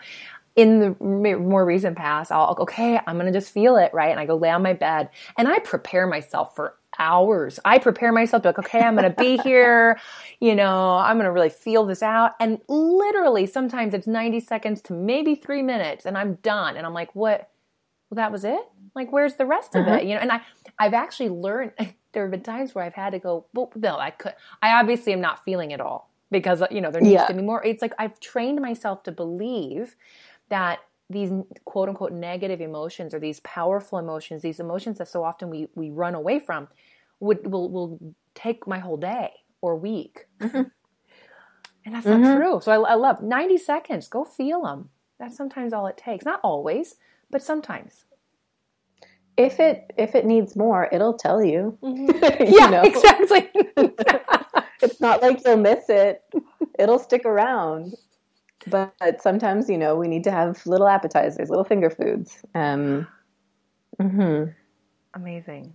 [0.56, 4.10] in the more recent past, I'll okay, I'm gonna just feel it, right?
[4.10, 7.60] And I go lay on my bed and I prepare myself for hours.
[7.64, 9.98] I prepare myself to like, okay, I'm gonna be here,
[10.40, 12.32] you know, I'm gonna really feel this out.
[12.40, 16.76] And literally, sometimes it's 90 seconds to maybe three minutes, and I'm done.
[16.76, 17.48] And I'm like, what?
[18.10, 18.60] Well, that was it.
[18.96, 19.98] Like, where's the rest of uh-huh.
[19.98, 20.04] it?
[20.04, 20.40] You know, and I,
[20.78, 21.72] I've actually learned.
[22.12, 23.46] There have been times where I've had to go.
[23.54, 24.34] Well, no, I could.
[24.62, 27.26] I obviously am not feeling it all because you know there needs yeah.
[27.26, 27.64] to be more.
[27.64, 29.96] It's like I've trained myself to believe
[30.48, 31.30] that these
[31.64, 35.90] quote unquote negative emotions or these powerful emotions, these emotions that so often we, we
[35.90, 36.68] run away from,
[37.18, 40.26] would will will take my whole day or week.
[40.40, 40.62] Mm-hmm.
[41.84, 42.22] And that's mm-hmm.
[42.22, 42.60] not true.
[42.62, 44.06] So I, I, love 90 seconds.
[44.08, 44.90] Go feel them.
[45.18, 46.26] That's sometimes all it takes.
[46.26, 46.96] Not always,
[47.30, 48.04] but sometimes.
[49.40, 51.76] If it if it needs more, it'll tell you.
[51.82, 52.44] Mm-hmm.
[52.44, 52.82] you yeah, know?
[52.82, 53.48] exactly.
[54.82, 56.22] it's not like you'll miss it.
[56.78, 57.94] It'll stick around
[58.66, 63.06] but sometimes you know we need to have little appetizers little finger foods um,
[63.98, 64.50] mm-hmm.
[65.14, 65.74] amazing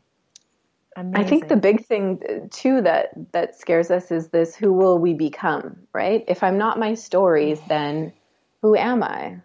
[0.98, 1.26] Amazing.
[1.26, 5.14] I think the big thing too that that scares us is this: who will we
[5.14, 5.76] become?
[5.92, 6.24] Right?
[6.28, 8.14] If I'm not my stories, then
[8.62, 9.42] who am I?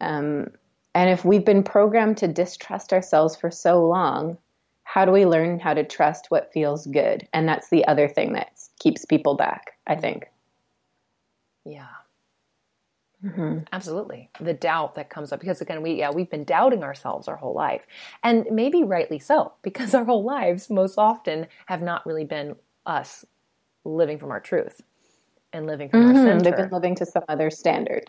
[0.00, 0.52] Um,
[0.94, 4.38] and if we've been programmed to distrust ourselves for so long,
[4.84, 7.28] how do we learn how to trust what feels good?
[7.32, 9.72] And that's the other thing that keeps people back.
[9.86, 10.26] I think.
[11.64, 11.86] Yeah.
[13.24, 13.58] Mm-hmm.
[13.72, 14.30] Absolutely.
[14.40, 17.54] The doubt that comes up because again, we, yeah, we've been doubting ourselves our whole
[17.54, 17.86] life
[18.22, 23.24] and maybe rightly so because our whole lives most often have not really been us
[23.84, 24.80] living from our truth
[25.52, 26.16] and living from mm-hmm.
[26.16, 26.42] our center.
[26.42, 28.04] They've been living to some other standard.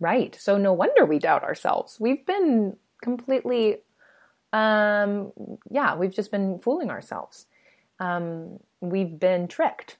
[0.00, 0.36] Right.
[0.40, 1.98] So no wonder we doubt ourselves.
[1.98, 3.78] We've been completely,
[4.52, 5.32] um,
[5.70, 7.46] yeah, we've just been fooling ourselves.
[7.98, 9.96] Um, we've been tricked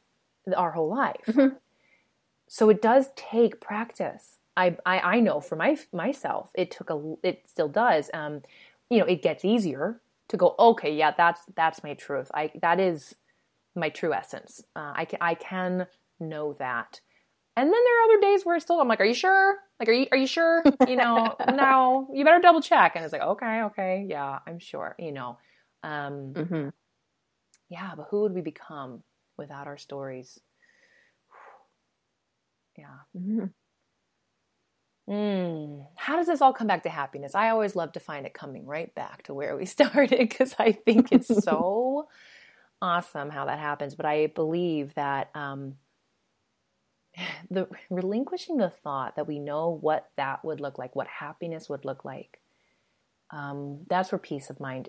[0.56, 1.24] our whole life.
[1.26, 1.56] Mm-hmm.
[2.46, 7.14] So it does take practice I, I, I know for my myself, it took a,
[7.22, 8.10] it still does.
[8.12, 8.42] Um,
[8.90, 10.56] you know, it gets easier to go.
[10.58, 12.28] Okay, yeah, that's that's my truth.
[12.34, 13.14] I that is
[13.76, 14.64] my true essence.
[14.74, 15.86] Uh, I can I can
[16.18, 17.00] know that.
[17.58, 19.56] And then there are other days where I still I'm like, are you sure?
[19.80, 20.62] Like, are you are you sure?
[20.86, 22.92] You know, no, you better double check.
[22.94, 24.94] And it's like, okay, okay, yeah, I'm sure.
[24.96, 25.38] You know,
[25.82, 26.68] um, mm-hmm.
[27.68, 29.02] yeah, but who would we become
[29.36, 30.38] without our stories?
[32.78, 32.98] yeah.
[33.16, 33.46] Mm-hmm.
[35.12, 35.86] Mm.
[35.96, 37.34] How does this all come back to happiness?
[37.34, 40.70] I always love to find it coming right back to where we started because I
[40.70, 42.06] think it's so
[42.80, 43.96] awesome how that happens.
[43.96, 45.74] But I believe that um,
[47.50, 51.84] the relinquishing the thought that we know what that would look like, what happiness would
[51.84, 52.40] look like,
[53.30, 54.88] um, that's where peace of mind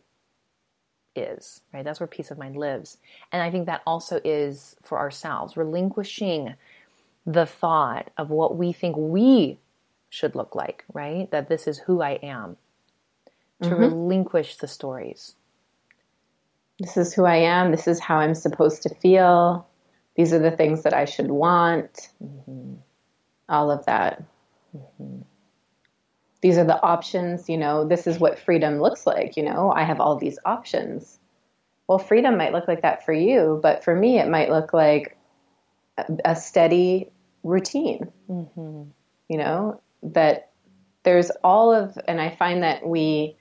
[1.15, 1.84] is, right?
[1.84, 2.98] That's where peace of mind lives.
[3.32, 6.56] And I think that also is for ourselves, relinquishing
[7.26, 9.60] the thought of what we think we
[10.10, 11.30] should look like, right?
[11.32, 12.58] That this is who I am.
[13.62, 13.82] To mm-hmm.
[13.82, 15.36] relinquish the stories.
[16.80, 17.72] This is who I am.
[17.72, 19.68] This is how I'm supposed to feel.
[20.20, 22.10] These are the things that I should want.
[22.22, 22.74] Mm-hmm.
[23.48, 24.22] All of that.
[24.76, 25.22] Mm-hmm.
[26.42, 29.84] These are the options, you know, this is what freedom looks like, you know, I
[29.84, 31.18] have all these options.
[31.88, 35.18] Well, freedom might look like that for you, but for me, it might look like
[36.26, 37.10] a steady
[37.44, 38.12] routine.
[38.30, 38.84] Mm-hmm.
[39.30, 40.50] You know, that
[41.04, 43.38] there's all of, and I find that we,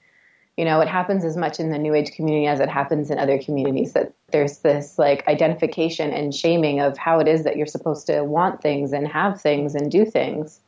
[0.59, 3.17] you know, it happens as much in the New Age community as it happens in
[3.17, 7.65] other communities that there's this like identification and shaming of how it is that you're
[7.65, 10.59] supposed to want things and have things and do things.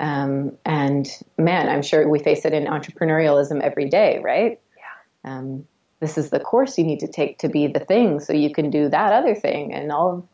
[0.00, 4.60] Um, and man, I'm sure we face it in entrepreneurialism every day, right?
[4.76, 5.32] Yeah.
[5.32, 5.64] Um,
[6.00, 8.68] this is the course you need to take to be the thing so you can
[8.68, 10.28] do that other thing and all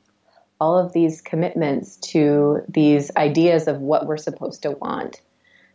[0.58, 5.20] all of these commitments to these ideas of what we're supposed to want.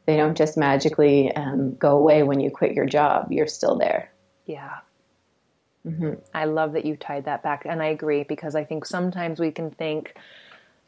[0.06, 3.32] They don't just magically um, go away when you quit your job.
[3.32, 4.12] You're still there.
[4.46, 4.80] Yeah.
[5.86, 6.14] Mm-hmm.
[6.34, 9.52] I love that you tied that back, and I agree because I think sometimes we
[9.52, 10.16] can think,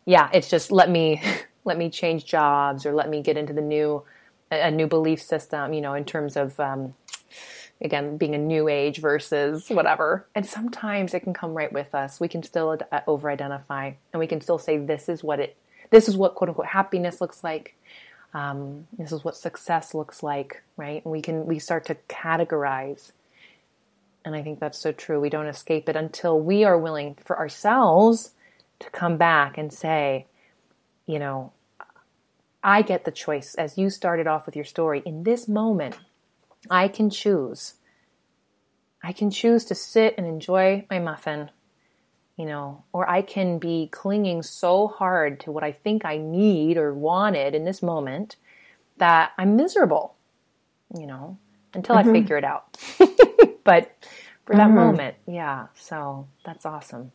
[0.06, 1.22] yeah, it's just let me
[1.64, 4.04] let me change jobs or let me get into the new
[4.52, 5.74] a, new belief system.
[5.74, 6.94] You know, in terms of um,
[7.82, 12.20] again being a new age versus whatever and sometimes it can come right with us
[12.20, 15.58] we can still uh, over identify and we can still say this is what it
[15.90, 17.76] this is what quote unquote happiness looks like
[18.34, 21.04] um, this is what success looks like right?
[21.04, 23.12] And we can we start to categorize.
[24.26, 25.20] And i think that's so true.
[25.20, 28.32] We don't escape it until we are willing for ourselves
[28.80, 30.26] to come back and say
[31.06, 31.52] you know
[32.64, 35.02] i get the choice as you started off with your story.
[35.06, 35.98] In this moment
[36.70, 37.76] I can choose.
[39.04, 41.50] I can choose to sit and enjoy my muffin,
[42.38, 46.78] you know, or I can be clinging so hard to what I think I need
[46.78, 48.38] or wanted in this moment
[48.98, 50.16] that I'm miserable,
[50.98, 51.38] you know,
[51.74, 52.10] until mm-hmm.
[52.10, 52.78] I figure it out.
[53.64, 53.92] but
[54.46, 54.76] for that mm-hmm.
[54.76, 57.12] moment, yeah, so that's awesome.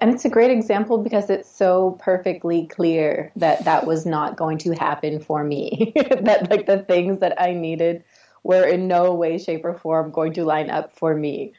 [0.00, 4.58] And it's a great example because it's so perfectly clear that that was not going
[4.58, 5.92] to happen for me.
[6.20, 8.04] that like the things that I needed
[8.42, 11.54] were in no way, shape, or form going to line up for me.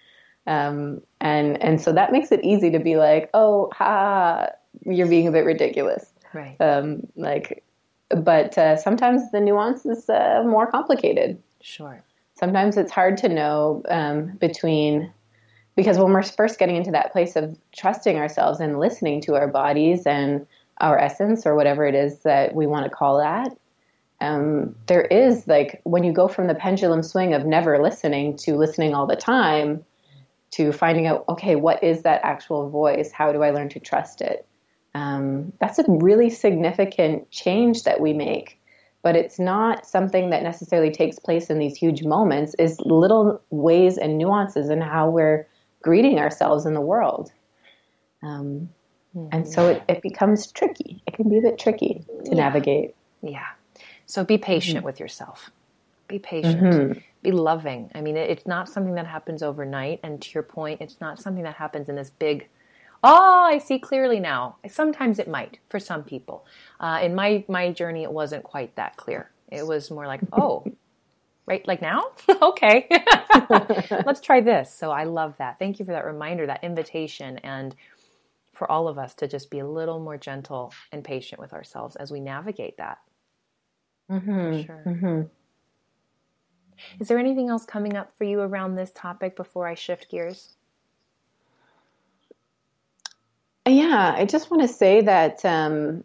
[0.45, 4.47] Um, and and so that makes it easy to be like, oh, ha,
[4.85, 6.13] you're being a bit ridiculous.
[6.33, 6.59] Right.
[6.59, 7.63] Um, like,
[8.09, 11.41] but uh, sometimes the nuance is uh, more complicated.
[11.61, 12.03] Sure.
[12.35, 15.11] Sometimes it's hard to know um, between
[15.75, 19.47] because when we're first getting into that place of trusting ourselves and listening to our
[19.47, 20.45] bodies and
[20.79, 23.57] our essence or whatever it is that we want to call that
[24.21, 28.55] um, there is like when you go from the pendulum swing of never listening to
[28.55, 29.83] listening all the time
[30.57, 34.21] to finding out okay what is that actual voice how do i learn to trust
[34.21, 34.45] it
[34.95, 38.57] um, that's a really significant change that we make
[39.07, 43.97] but it's not something that necessarily takes place in these huge moments is little ways
[43.97, 45.47] and nuances in how we're
[45.81, 47.31] greeting ourselves in the world.
[48.21, 48.69] Um,
[49.15, 49.29] mm-hmm.
[49.31, 51.01] And so it, it, becomes tricky.
[51.07, 52.35] It can be a bit tricky to yeah.
[52.35, 52.95] navigate.
[53.21, 53.45] Yeah.
[54.07, 54.85] So be patient mm-hmm.
[54.85, 55.51] with yourself.
[56.09, 56.61] Be patient.
[56.61, 56.99] Mm-hmm.
[57.23, 57.91] Be loving.
[57.95, 59.99] I mean, it, it's not something that happens overnight.
[60.03, 62.47] And to your point, it's not something that happens in this big,
[63.03, 64.57] oh, I see clearly now.
[64.67, 66.45] Sometimes it might for some people.
[66.79, 69.31] Uh, in my, my journey, it wasn't quite that clear.
[69.51, 70.65] It was more like, oh,
[71.47, 72.03] right like now
[72.41, 72.87] okay
[74.05, 77.75] let's try this so i love that thank you for that reminder that invitation and
[78.53, 81.95] for all of us to just be a little more gentle and patient with ourselves
[81.95, 82.99] as we navigate that
[84.11, 84.61] mm-hmm.
[84.61, 85.21] sure mm-hmm.
[86.99, 90.55] Is there anything else coming up for you around this topic before i shift gears
[93.67, 96.03] yeah i just want to say that um,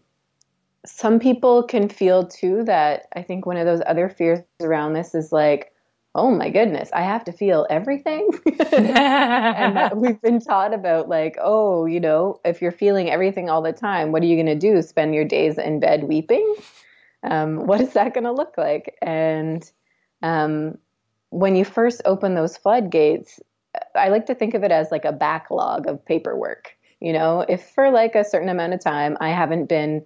[0.85, 5.15] some people can feel too that I think one of those other fears around this
[5.15, 5.73] is like,
[6.15, 8.29] oh my goodness, I have to feel everything.
[8.73, 13.63] and that we've been taught about like, oh, you know, if you're feeling everything all
[13.63, 14.83] the time, what are you going to do?
[14.83, 16.55] Spend your days in bed weeping?
[17.23, 18.97] Um, what is that going to look like?
[19.01, 19.71] And
[20.23, 20.79] um,
[21.31, 23.41] when you first open those floodgates,
[23.95, 26.77] I like to think of it as like a backlog of paperwork.
[27.01, 30.05] You know, if for like a certain amount of time I haven't been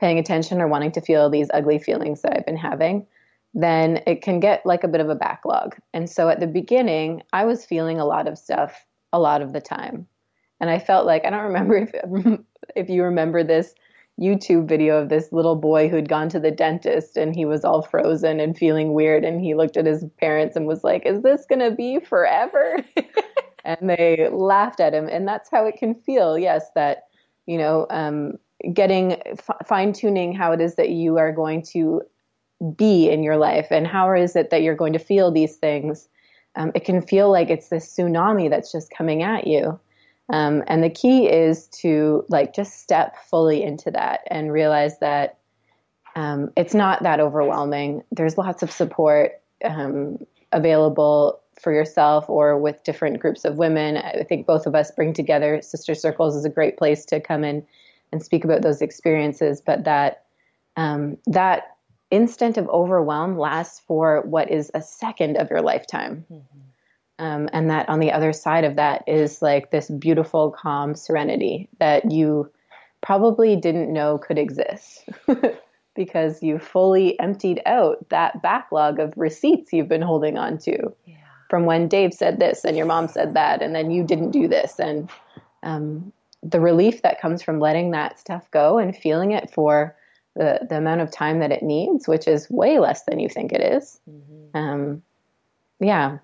[0.00, 3.06] paying attention or wanting to feel these ugly feelings that I've been having,
[3.54, 5.76] then it can get like a bit of a backlog.
[5.92, 9.52] And so at the beginning, I was feeling a lot of stuff a lot of
[9.52, 10.06] the time.
[10.60, 12.40] And I felt like I don't remember if
[12.76, 13.74] if you remember this
[14.18, 17.82] YouTube video of this little boy who'd gone to the dentist and he was all
[17.82, 21.46] frozen and feeling weird and he looked at his parents and was like, "Is this
[21.46, 22.84] going to be forever?"
[23.64, 26.38] and they laughed at him and that's how it can feel.
[26.38, 27.04] Yes, that
[27.46, 28.34] you know, um,
[28.72, 32.02] getting f- fine tuning how it is that you are going to
[32.76, 36.08] be in your life and how is it that you're going to feel these things.
[36.56, 39.78] Um, it can feel like it's this tsunami that's just coming at you.
[40.30, 45.38] Um, and the key is to like just step fully into that and realize that
[46.16, 48.02] um, it's not that overwhelming.
[48.12, 50.18] There's lots of support um,
[50.52, 53.96] available for yourself or with different groups of women.
[53.96, 57.44] I think both of us bring together Sister Circles is a great place to come
[57.44, 57.66] in
[58.12, 59.60] and speak about those experiences.
[59.64, 60.24] But that
[60.76, 61.76] um, that
[62.10, 66.24] instant of overwhelm lasts for what is a second of your lifetime.
[66.30, 66.58] Mm-hmm.
[67.18, 71.68] Um, and that on the other side of that is like this beautiful, calm serenity
[71.80, 72.50] that you
[73.00, 75.08] probably didn't know could exist
[75.96, 81.16] because you fully emptied out that backlog of receipts you've been holding on to yeah.
[81.50, 84.46] from when Dave said this and your mom said that, and then you didn't do
[84.46, 84.78] this.
[84.78, 85.10] And
[85.64, 86.12] um,
[86.42, 89.96] the relief that comes from letting that stuff go and feeling it for
[90.36, 93.52] the, the amount of time that it needs, which is way less than you think
[93.52, 93.98] it is.
[94.08, 94.56] Mm-hmm.
[94.56, 95.02] Um,
[95.80, 96.18] yeah,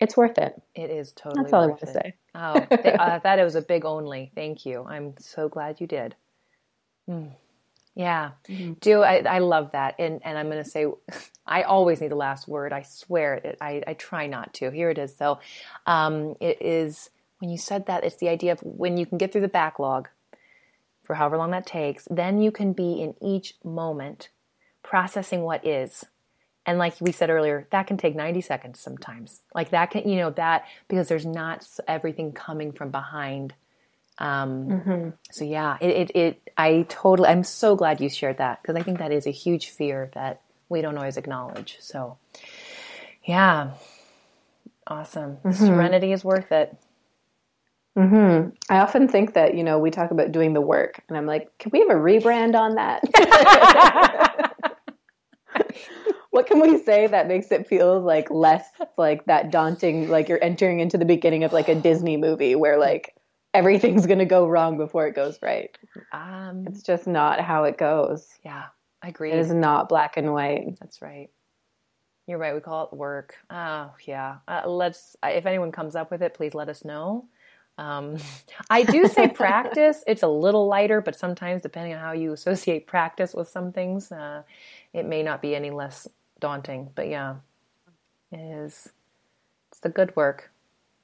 [0.00, 0.60] it's worth it.
[0.74, 1.42] It is totally.
[1.42, 2.14] That's all I want to say.
[2.34, 4.32] Oh, th- I thought it was a big only.
[4.34, 4.84] Thank you.
[4.84, 6.16] I'm so glad you did.
[7.08, 7.32] Mm.
[7.94, 8.74] Yeah, mm-hmm.
[8.74, 10.86] do I, I love that, and and I'm going to say,
[11.46, 12.72] I always need the last word.
[12.72, 13.58] I swear it.
[13.60, 14.70] I, I try not to.
[14.70, 15.14] Here it is.
[15.16, 15.40] So,
[15.86, 18.04] um, it is when you said that.
[18.04, 20.08] It's the idea of when you can get through the backlog,
[21.02, 22.06] for however long that takes.
[22.10, 24.30] Then you can be in each moment
[24.82, 26.04] processing what is
[26.66, 29.40] and like we said earlier, that can take 90 seconds sometimes.
[29.54, 33.54] Like that can, you know, that because there's not everything coming from behind.
[34.18, 35.08] Um, mm-hmm.
[35.30, 38.82] So yeah, it, it, it, I totally, I'm so glad you shared that because I
[38.82, 41.78] think that is a huge fear that we don't always acknowledge.
[41.80, 42.18] So
[43.24, 43.70] yeah,
[44.86, 45.38] awesome.
[45.38, 45.66] Mm-hmm.
[45.66, 46.76] Serenity is worth it.
[47.96, 48.50] Mm-hmm.
[48.68, 51.56] I often think that, you know, we talk about doing the work and I'm like,
[51.58, 53.02] can we have a rebrand on that?
[56.30, 58.64] what can we say that makes it feel like less
[58.96, 62.78] like that daunting like you're entering into the beginning of like a disney movie where
[62.78, 63.14] like
[63.52, 65.76] everything's going to go wrong before it goes right?
[66.12, 68.28] Um, it's just not how it goes.
[68.44, 68.66] Yeah
[69.02, 69.32] i agree.
[69.32, 70.78] it is not black and white.
[70.78, 71.30] That's right.
[72.26, 73.36] You're right we call it work.
[73.50, 74.36] Oh yeah.
[74.46, 77.28] Uh, let's if anyone comes up with it please let us know.
[77.78, 78.18] Um,
[78.70, 80.04] I do say practice.
[80.06, 84.12] It's a little lighter, but sometimes, depending on how you associate practice with some things,
[84.12, 84.42] uh,
[84.92, 86.06] it may not be any less
[86.40, 86.90] daunting.
[86.94, 87.36] But yeah,
[88.32, 88.88] it is.
[89.70, 90.50] It's the good work.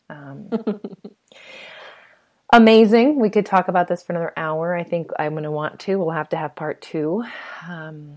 [0.09, 0.51] Um,
[2.53, 3.21] amazing.
[3.21, 4.75] We could talk about this for another hour.
[4.75, 5.97] I think I'm going to want to.
[5.97, 7.25] We'll have to have part two.
[7.69, 8.17] Um,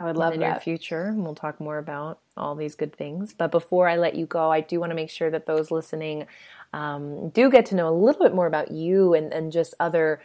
[0.00, 1.06] I would love in the near future.
[1.06, 3.32] And we'll talk more about all these good things.
[3.32, 6.26] But before I let you go, I do want to make sure that those listening
[6.72, 10.20] um, do get to know a little bit more about you and, and just other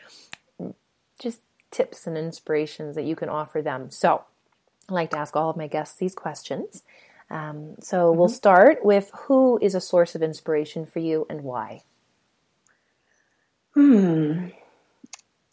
[1.20, 3.90] just tips and inspirations that you can offer them.
[3.90, 4.24] So
[4.94, 6.84] I like to ask all of my guests these questions.
[7.30, 8.20] Um, so mm-hmm.
[8.20, 11.82] we'll start with who is a source of inspiration for you and why?
[13.74, 14.48] Hmm.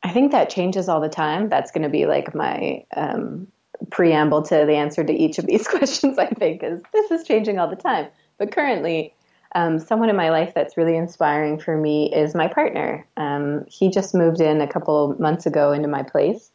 [0.02, 1.48] I think that changes all the time.
[1.48, 3.48] That's going to be like my um,
[3.90, 7.58] preamble to the answer to each of these questions, I think, is this is changing
[7.58, 8.08] all the time.
[8.38, 9.14] But currently,
[9.54, 13.06] um, someone in my life that's really inspiring for me is my partner.
[13.16, 16.50] Um, he just moved in a couple months ago into my place.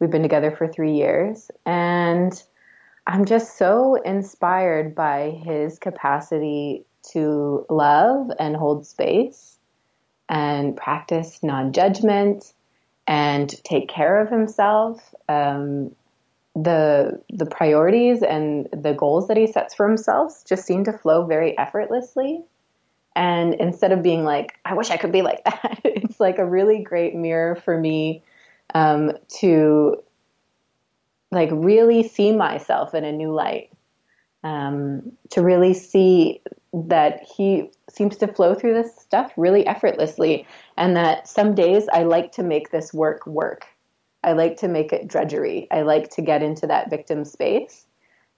[0.00, 2.40] We've been together for three years, and
[3.06, 9.58] I'm just so inspired by his capacity to love and hold space
[10.28, 12.52] and practice non judgment
[13.06, 15.14] and take care of himself.
[15.28, 15.92] Um,
[16.54, 21.24] the the priorities and the goals that he sets for himself just seem to flow
[21.24, 22.42] very effortlessly.
[23.16, 26.46] And instead of being like, I wish I could be like that, it's like a
[26.46, 28.22] really great mirror for me
[28.74, 29.96] um, to
[31.30, 33.70] like really see myself in a new light.
[34.44, 36.42] Um, to really see
[36.72, 40.46] that he seems to flow through this stuff really effortlessly,
[40.76, 43.66] and that some days I like to make this work work.
[44.22, 45.66] I like to make it drudgery.
[45.70, 47.86] I like to get into that victim space,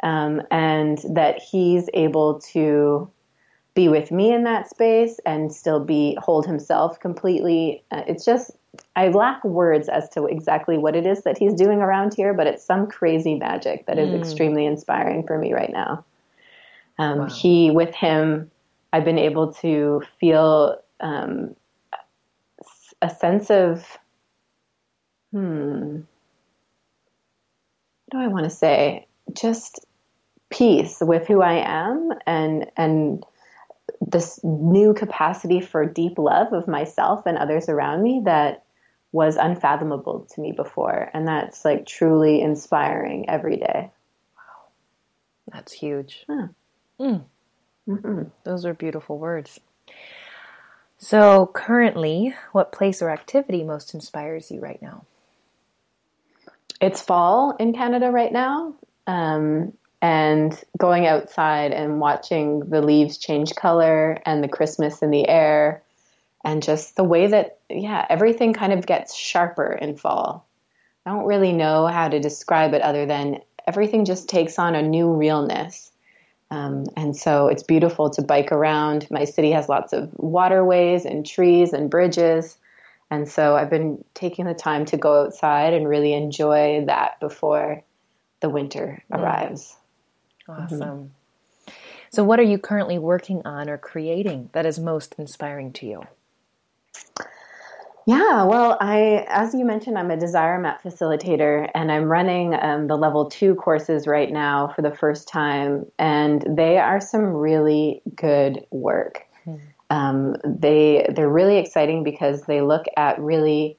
[0.03, 3.11] um, and that he's able to
[3.74, 7.85] be with me in that space and still be hold himself completely.
[7.91, 8.51] Uh, it's just
[8.95, 12.47] I lack words as to exactly what it is that he's doing around here, but
[12.47, 14.18] it's some crazy magic that is mm.
[14.18, 16.05] extremely inspiring for me right now.
[16.99, 17.27] Um, wow.
[17.27, 18.51] He, with him,
[18.93, 21.57] I've been able to feel um,
[23.03, 23.99] a sense of,
[25.33, 26.01] hmm,
[28.07, 29.07] what do I want to say?
[29.33, 29.87] Just
[30.51, 33.25] peace with who I am and and
[34.11, 38.65] this new capacity for deep love of myself and others around me that
[39.13, 41.11] was unfathomable to me before.
[41.13, 43.91] And that's like truly inspiring every day.
[44.37, 44.69] Wow.
[45.53, 46.25] That's huge.
[46.29, 46.49] Huh.
[47.01, 47.25] Mm.
[47.89, 48.23] Mm-hmm.
[48.45, 49.61] Those are beautiful words.
[50.99, 55.07] So, currently, what place or activity most inspires you right now?
[56.81, 58.75] It's fall in Canada right now.
[59.07, 65.28] Um, and going outside and watching the leaves change color and the Christmas in the
[65.28, 65.82] air
[66.44, 70.46] and just the way that, yeah, everything kind of gets sharper in fall.
[71.05, 74.82] I don't really know how to describe it other than everything just takes on a
[74.82, 75.92] new realness.
[76.51, 79.07] Um, and so it's beautiful to bike around.
[79.11, 82.57] My city has lots of waterways and trees and bridges.
[83.11, 87.82] And so I've been taking the time to go outside and really enjoy that before
[88.40, 89.18] the winter mm.
[89.18, 89.76] arrives.
[90.51, 90.80] Awesome.
[90.80, 91.72] Mm-hmm.
[92.12, 96.03] So, what are you currently working on or creating that is most inspiring to you?
[98.07, 102.88] Yeah, well, I, as you mentioned, I'm a desire map facilitator, and I'm running um,
[102.88, 108.03] the level two courses right now for the first time, and they are some really
[108.16, 109.26] good work.
[109.46, 109.59] Mm-hmm.
[109.90, 113.76] Um, they they're really exciting because they look at really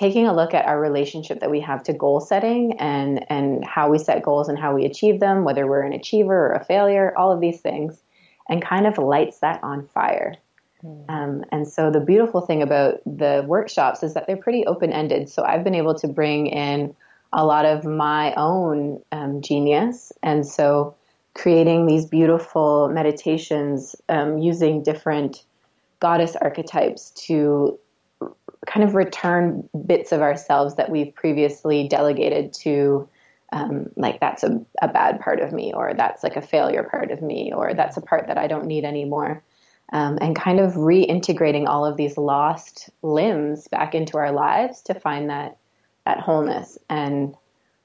[0.00, 3.90] taking a look at our relationship that we have to goal setting and and how
[3.90, 7.12] we set goals and how we achieve them, whether we're an achiever or a failure,
[7.18, 8.00] all of these things,
[8.48, 10.34] and kind of lights that on fire.
[10.82, 11.10] Mm.
[11.10, 15.28] Um, and so the beautiful thing about the workshops is that they're pretty open ended.
[15.28, 16.96] So I've been able to bring in
[17.34, 20.94] a lot of my own um, genius, and so
[21.34, 25.44] creating these beautiful meditations um, using different
[26.00, 27.78] goddess archetypes to
[28.66, 33.08] kind of return bits of ourselves that we've previously delegated to
[33.52, 37.10] um, like that's a, a bad part of me or that's like a failure part
[37.10, 39.42] of me or that's a part that i don't need anymore
[39.92, 44.94] um, and kind of reintegrating all of these lost limbs back into our lives to
[44.94, 45.56] find that
[46.06, 47.34] that wholeness and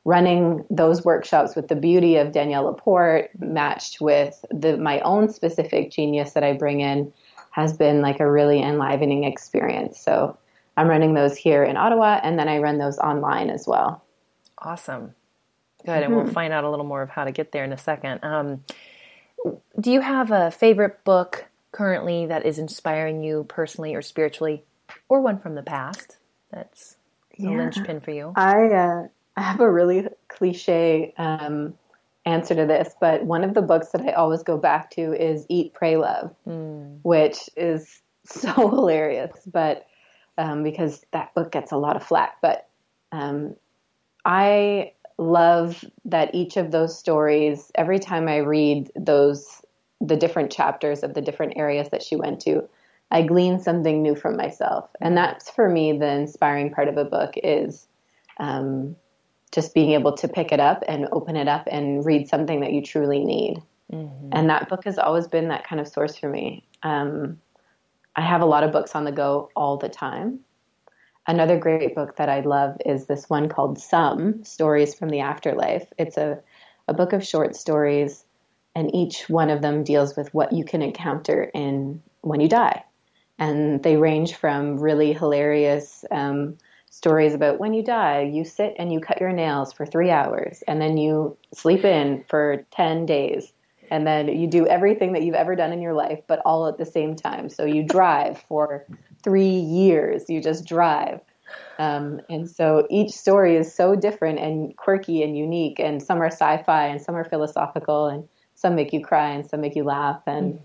[0.05, 5.91] running those workshops with the beauty of Danielle LaPorte matched with the my own specific
[5.91, 7.11] genius that I bring in
[7.51, 9.99] has been like a really enlivening experience.
[9.99, 10.37] So
[10.77, 14.03] I'm running those here in Ottawa, and then I run those online as well.
[14.57, 15.15] Awesome.
[15.85, 15.91] Good.
[15.91, 16.03] Mm-hmm.
[16.03, 16.33] And we'll mm-hmm.
[16.33, 18.19] find out a little more of how to get there in a second.
[18.23, 18.63] Um,
[19.79, 24.63] do you have a favorite book currently that is inspiring you personally or spiritually,
[25.09, 26.17] or one from the past
[26.51, 26.97] that's
[27.37, 27.49] a yeah.
[27.49, 28.33] linchpin for you?
[28.35, 29.07] I, uh,
[29.37, 31.75] I have a really cliche um,
[32.25, 35.45] answer to this, but one of the books that I always go back to is
[35.49, 36.99] Eat, Pray, Love, mm.
[37.03, 39.31] which is so hilarious.
[39.45, 39.85] But
[40.37, 42.37] um, because that book gets a lot of flack.
[42.41, 42.67] But
[43.11, 43.55] um,
[44.23, 49.61] I love that each of those stories, every time I read those,
[50.01, 52.67] the different chapters of the different areas that she went to,
[53.11, 54.89] I glean something new from myself.
[54.99, 57.87] And that's for me the inspiring part of a book is
[58.39, 58.95] um,
[59.51, 62.73] just being able to pick it up and open it up and read something that
[62.73, 63.61] you truly need.
[63.91, 64.29] Mm-hmm.
[64.31, 66.65] And that book has always been that kind of source for me.
[66.83, 67.39] Um,
[68.15, 70.39] I have a lot of books on the go all the time.
[71.27, 75.91] Another great book that I love is this one called Some Stories from the Afterlife.
[75.97, 76.39] It's a,
[76.87, 78.23] a book of short stories,
[78.75, 82.83] and each one of them deals with what you can encounter in when you die.
[83.39, 86.57] And they range from really hilarious um,
[86.89, 90.63] stories about when you die, you sit and you cut your nails for three hours,
[90.67, 93.51] and then you sleep in for 10 days
[93.89, 96.77] and then you do everything that you've ever done in your life, but all at
[96.77, 97.49] the same time.
[97.49, 98.85] So you drive for
[99.23, 101.19] three years, you just drive.
[101.77, 106.31] Um, and so each story is so different and quirky and unique, and some are
[106.31, 109.83] sci fi and some are philosophical, and some make you cry and some make you
[109.83, 110.21] laugh.
[110.25, 110.59] And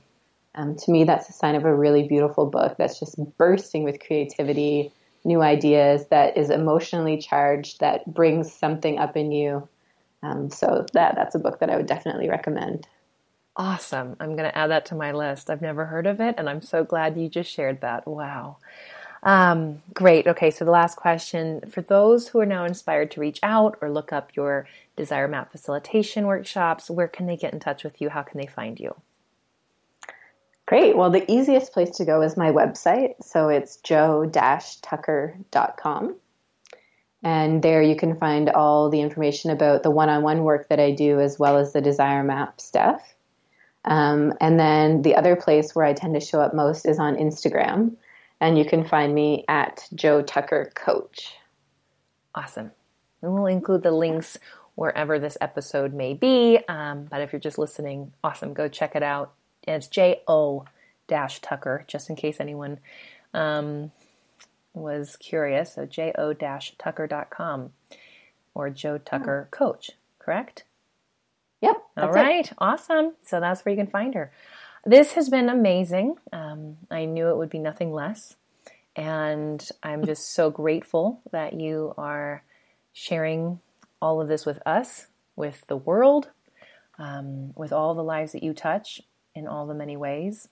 [0.55, 3.99] um, to me, that's a sign of a really beautiful book that's just bursting with
[4.05, 4.93] creativity,
[5.25, 9.69] new ideas, that is emotionally charged, that brings something up in you
[10.23, 12.87] Um, so that that's a book that I would definitely recommend.
[13.61, 14.17] Awesome.
[14.19, 15.51] I'm going to add that to my list.
[15.51, 18.09] I've never heard of it, and I'm so glad you just shared that.
[18.09, 18.57] Wow.
[19.23, 20.27] Um, great.
[20.27, 23.91] Okay, so the last question for those who are now inspired to reach out or
[23.91, 28.09] look up your Desire Map facilitation workshops, where can they get in touch with you?
[28.09, 28.95] How can they find you?
[30.65, 30.97] Great.
[30.97, 33.23] Well, the easiest place to go is my website.
[33.23, 36.17] So it's jo-tucker.com.
[37.23, 40.81] And there you can find all the information about the one on one work that
[40.81, 43.03] I do as well as the Desire Map stuff.
[43.85, 47.17] Um, and then the other place where I tend to show up most is on
[47.17, 47.97] Instagram.
[48.41, 51.35] And you can find me at Jo Tucker Coach.
[52.35, 52.71] Awesome.
[53.23, 54.39] And we'll include the links
[54.75, 56.59] wherever this episode may be.
[56.69, 58.55] Um, but if you're just listening, awesome.
[58.55, 59.33] Go check it out.
[59.63, 60.65] It's J O
[61.07, 62.79] dash Tucker, just in case anyone
[63.35, 63.91] um,
[64.73, 65.75] was curious.
[65.75, 67.73] So J O dash Tucker.com
[68.55, 70.65] or Jo Tucker Coach, correct?
[71.63, 71.77] Yep.
[71.99, 72.51] All right.
[72.51, 72.53] It.
[72.59, 73.15] Awesome.
[73.25, 74.33] So that's where you can find her.
[74.87, 76.17] This has been amazing.
[76.33, 78.37] Um, I knew it would be nothing less.
[78.97, 82.45] And I'm just so grateful that you are
[82.93, 83.61] sharing
[84.03, 85.07] all of this with us,
[85.37, 86.31] with the world,
[86.99, 89.01] um, with all the lives that you touch
[89.35, 90.49] in all the many ways.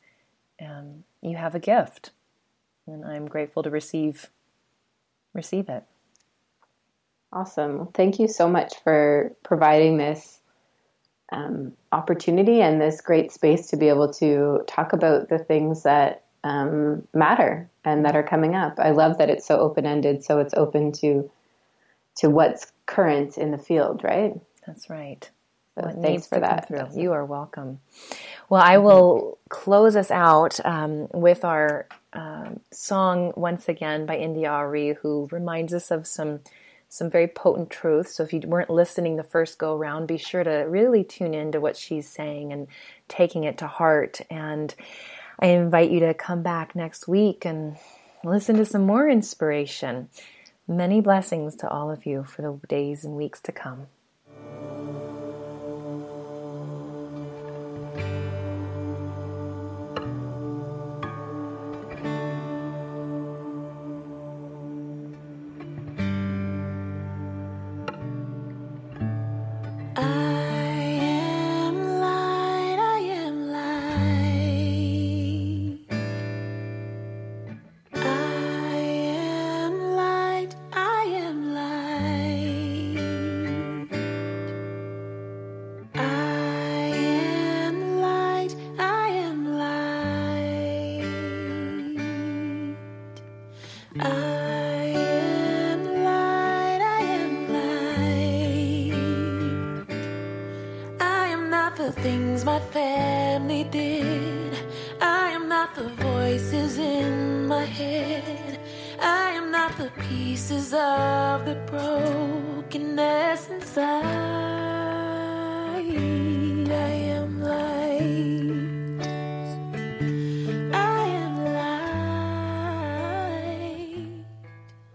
[0.61, 2.11] Um, you have a gift,
[2.87, 4.31] and I'm grateful to receive
[5.35, 5.85] receive it.
[7.33, 7.89] Awesome.
[7.95, 10.38] Thank you so much for providing this
[11.31, 16.25] um, opportunity and this great space to be able to talk about the things that
[16.45, 18.79] um, matter and that are coming up.
[18.79, 21.31] I love that it's so open ended, so it's open to
[22.17, 24.33] to what's current in the field, right?
[24.67, 25.31] That's right.
[25.77, 26.69] So what thanks for that.
[26.97, 27.81] You are welcome.
[28.49, 34.95] Well, I will close us out um, with our um, song once again by India.Arie,
[34.95, 36.41] who reminds us of some
[36.89, 38.15] some very potent truths.
[38.17, 41.53] So if you weren't listening the first go around, be sure to really tune in
[41.53, 42.67] to what she's saying and
[43.09, 44.21] taking it to heart.
[44.31, 44.75] And
[45.39, 47.77] I invite you to come back next week and
[48.25, 50.09] listen to some more inspiration.
[50.67, 53.87] Many blessings to all of you for the days and weeks to come.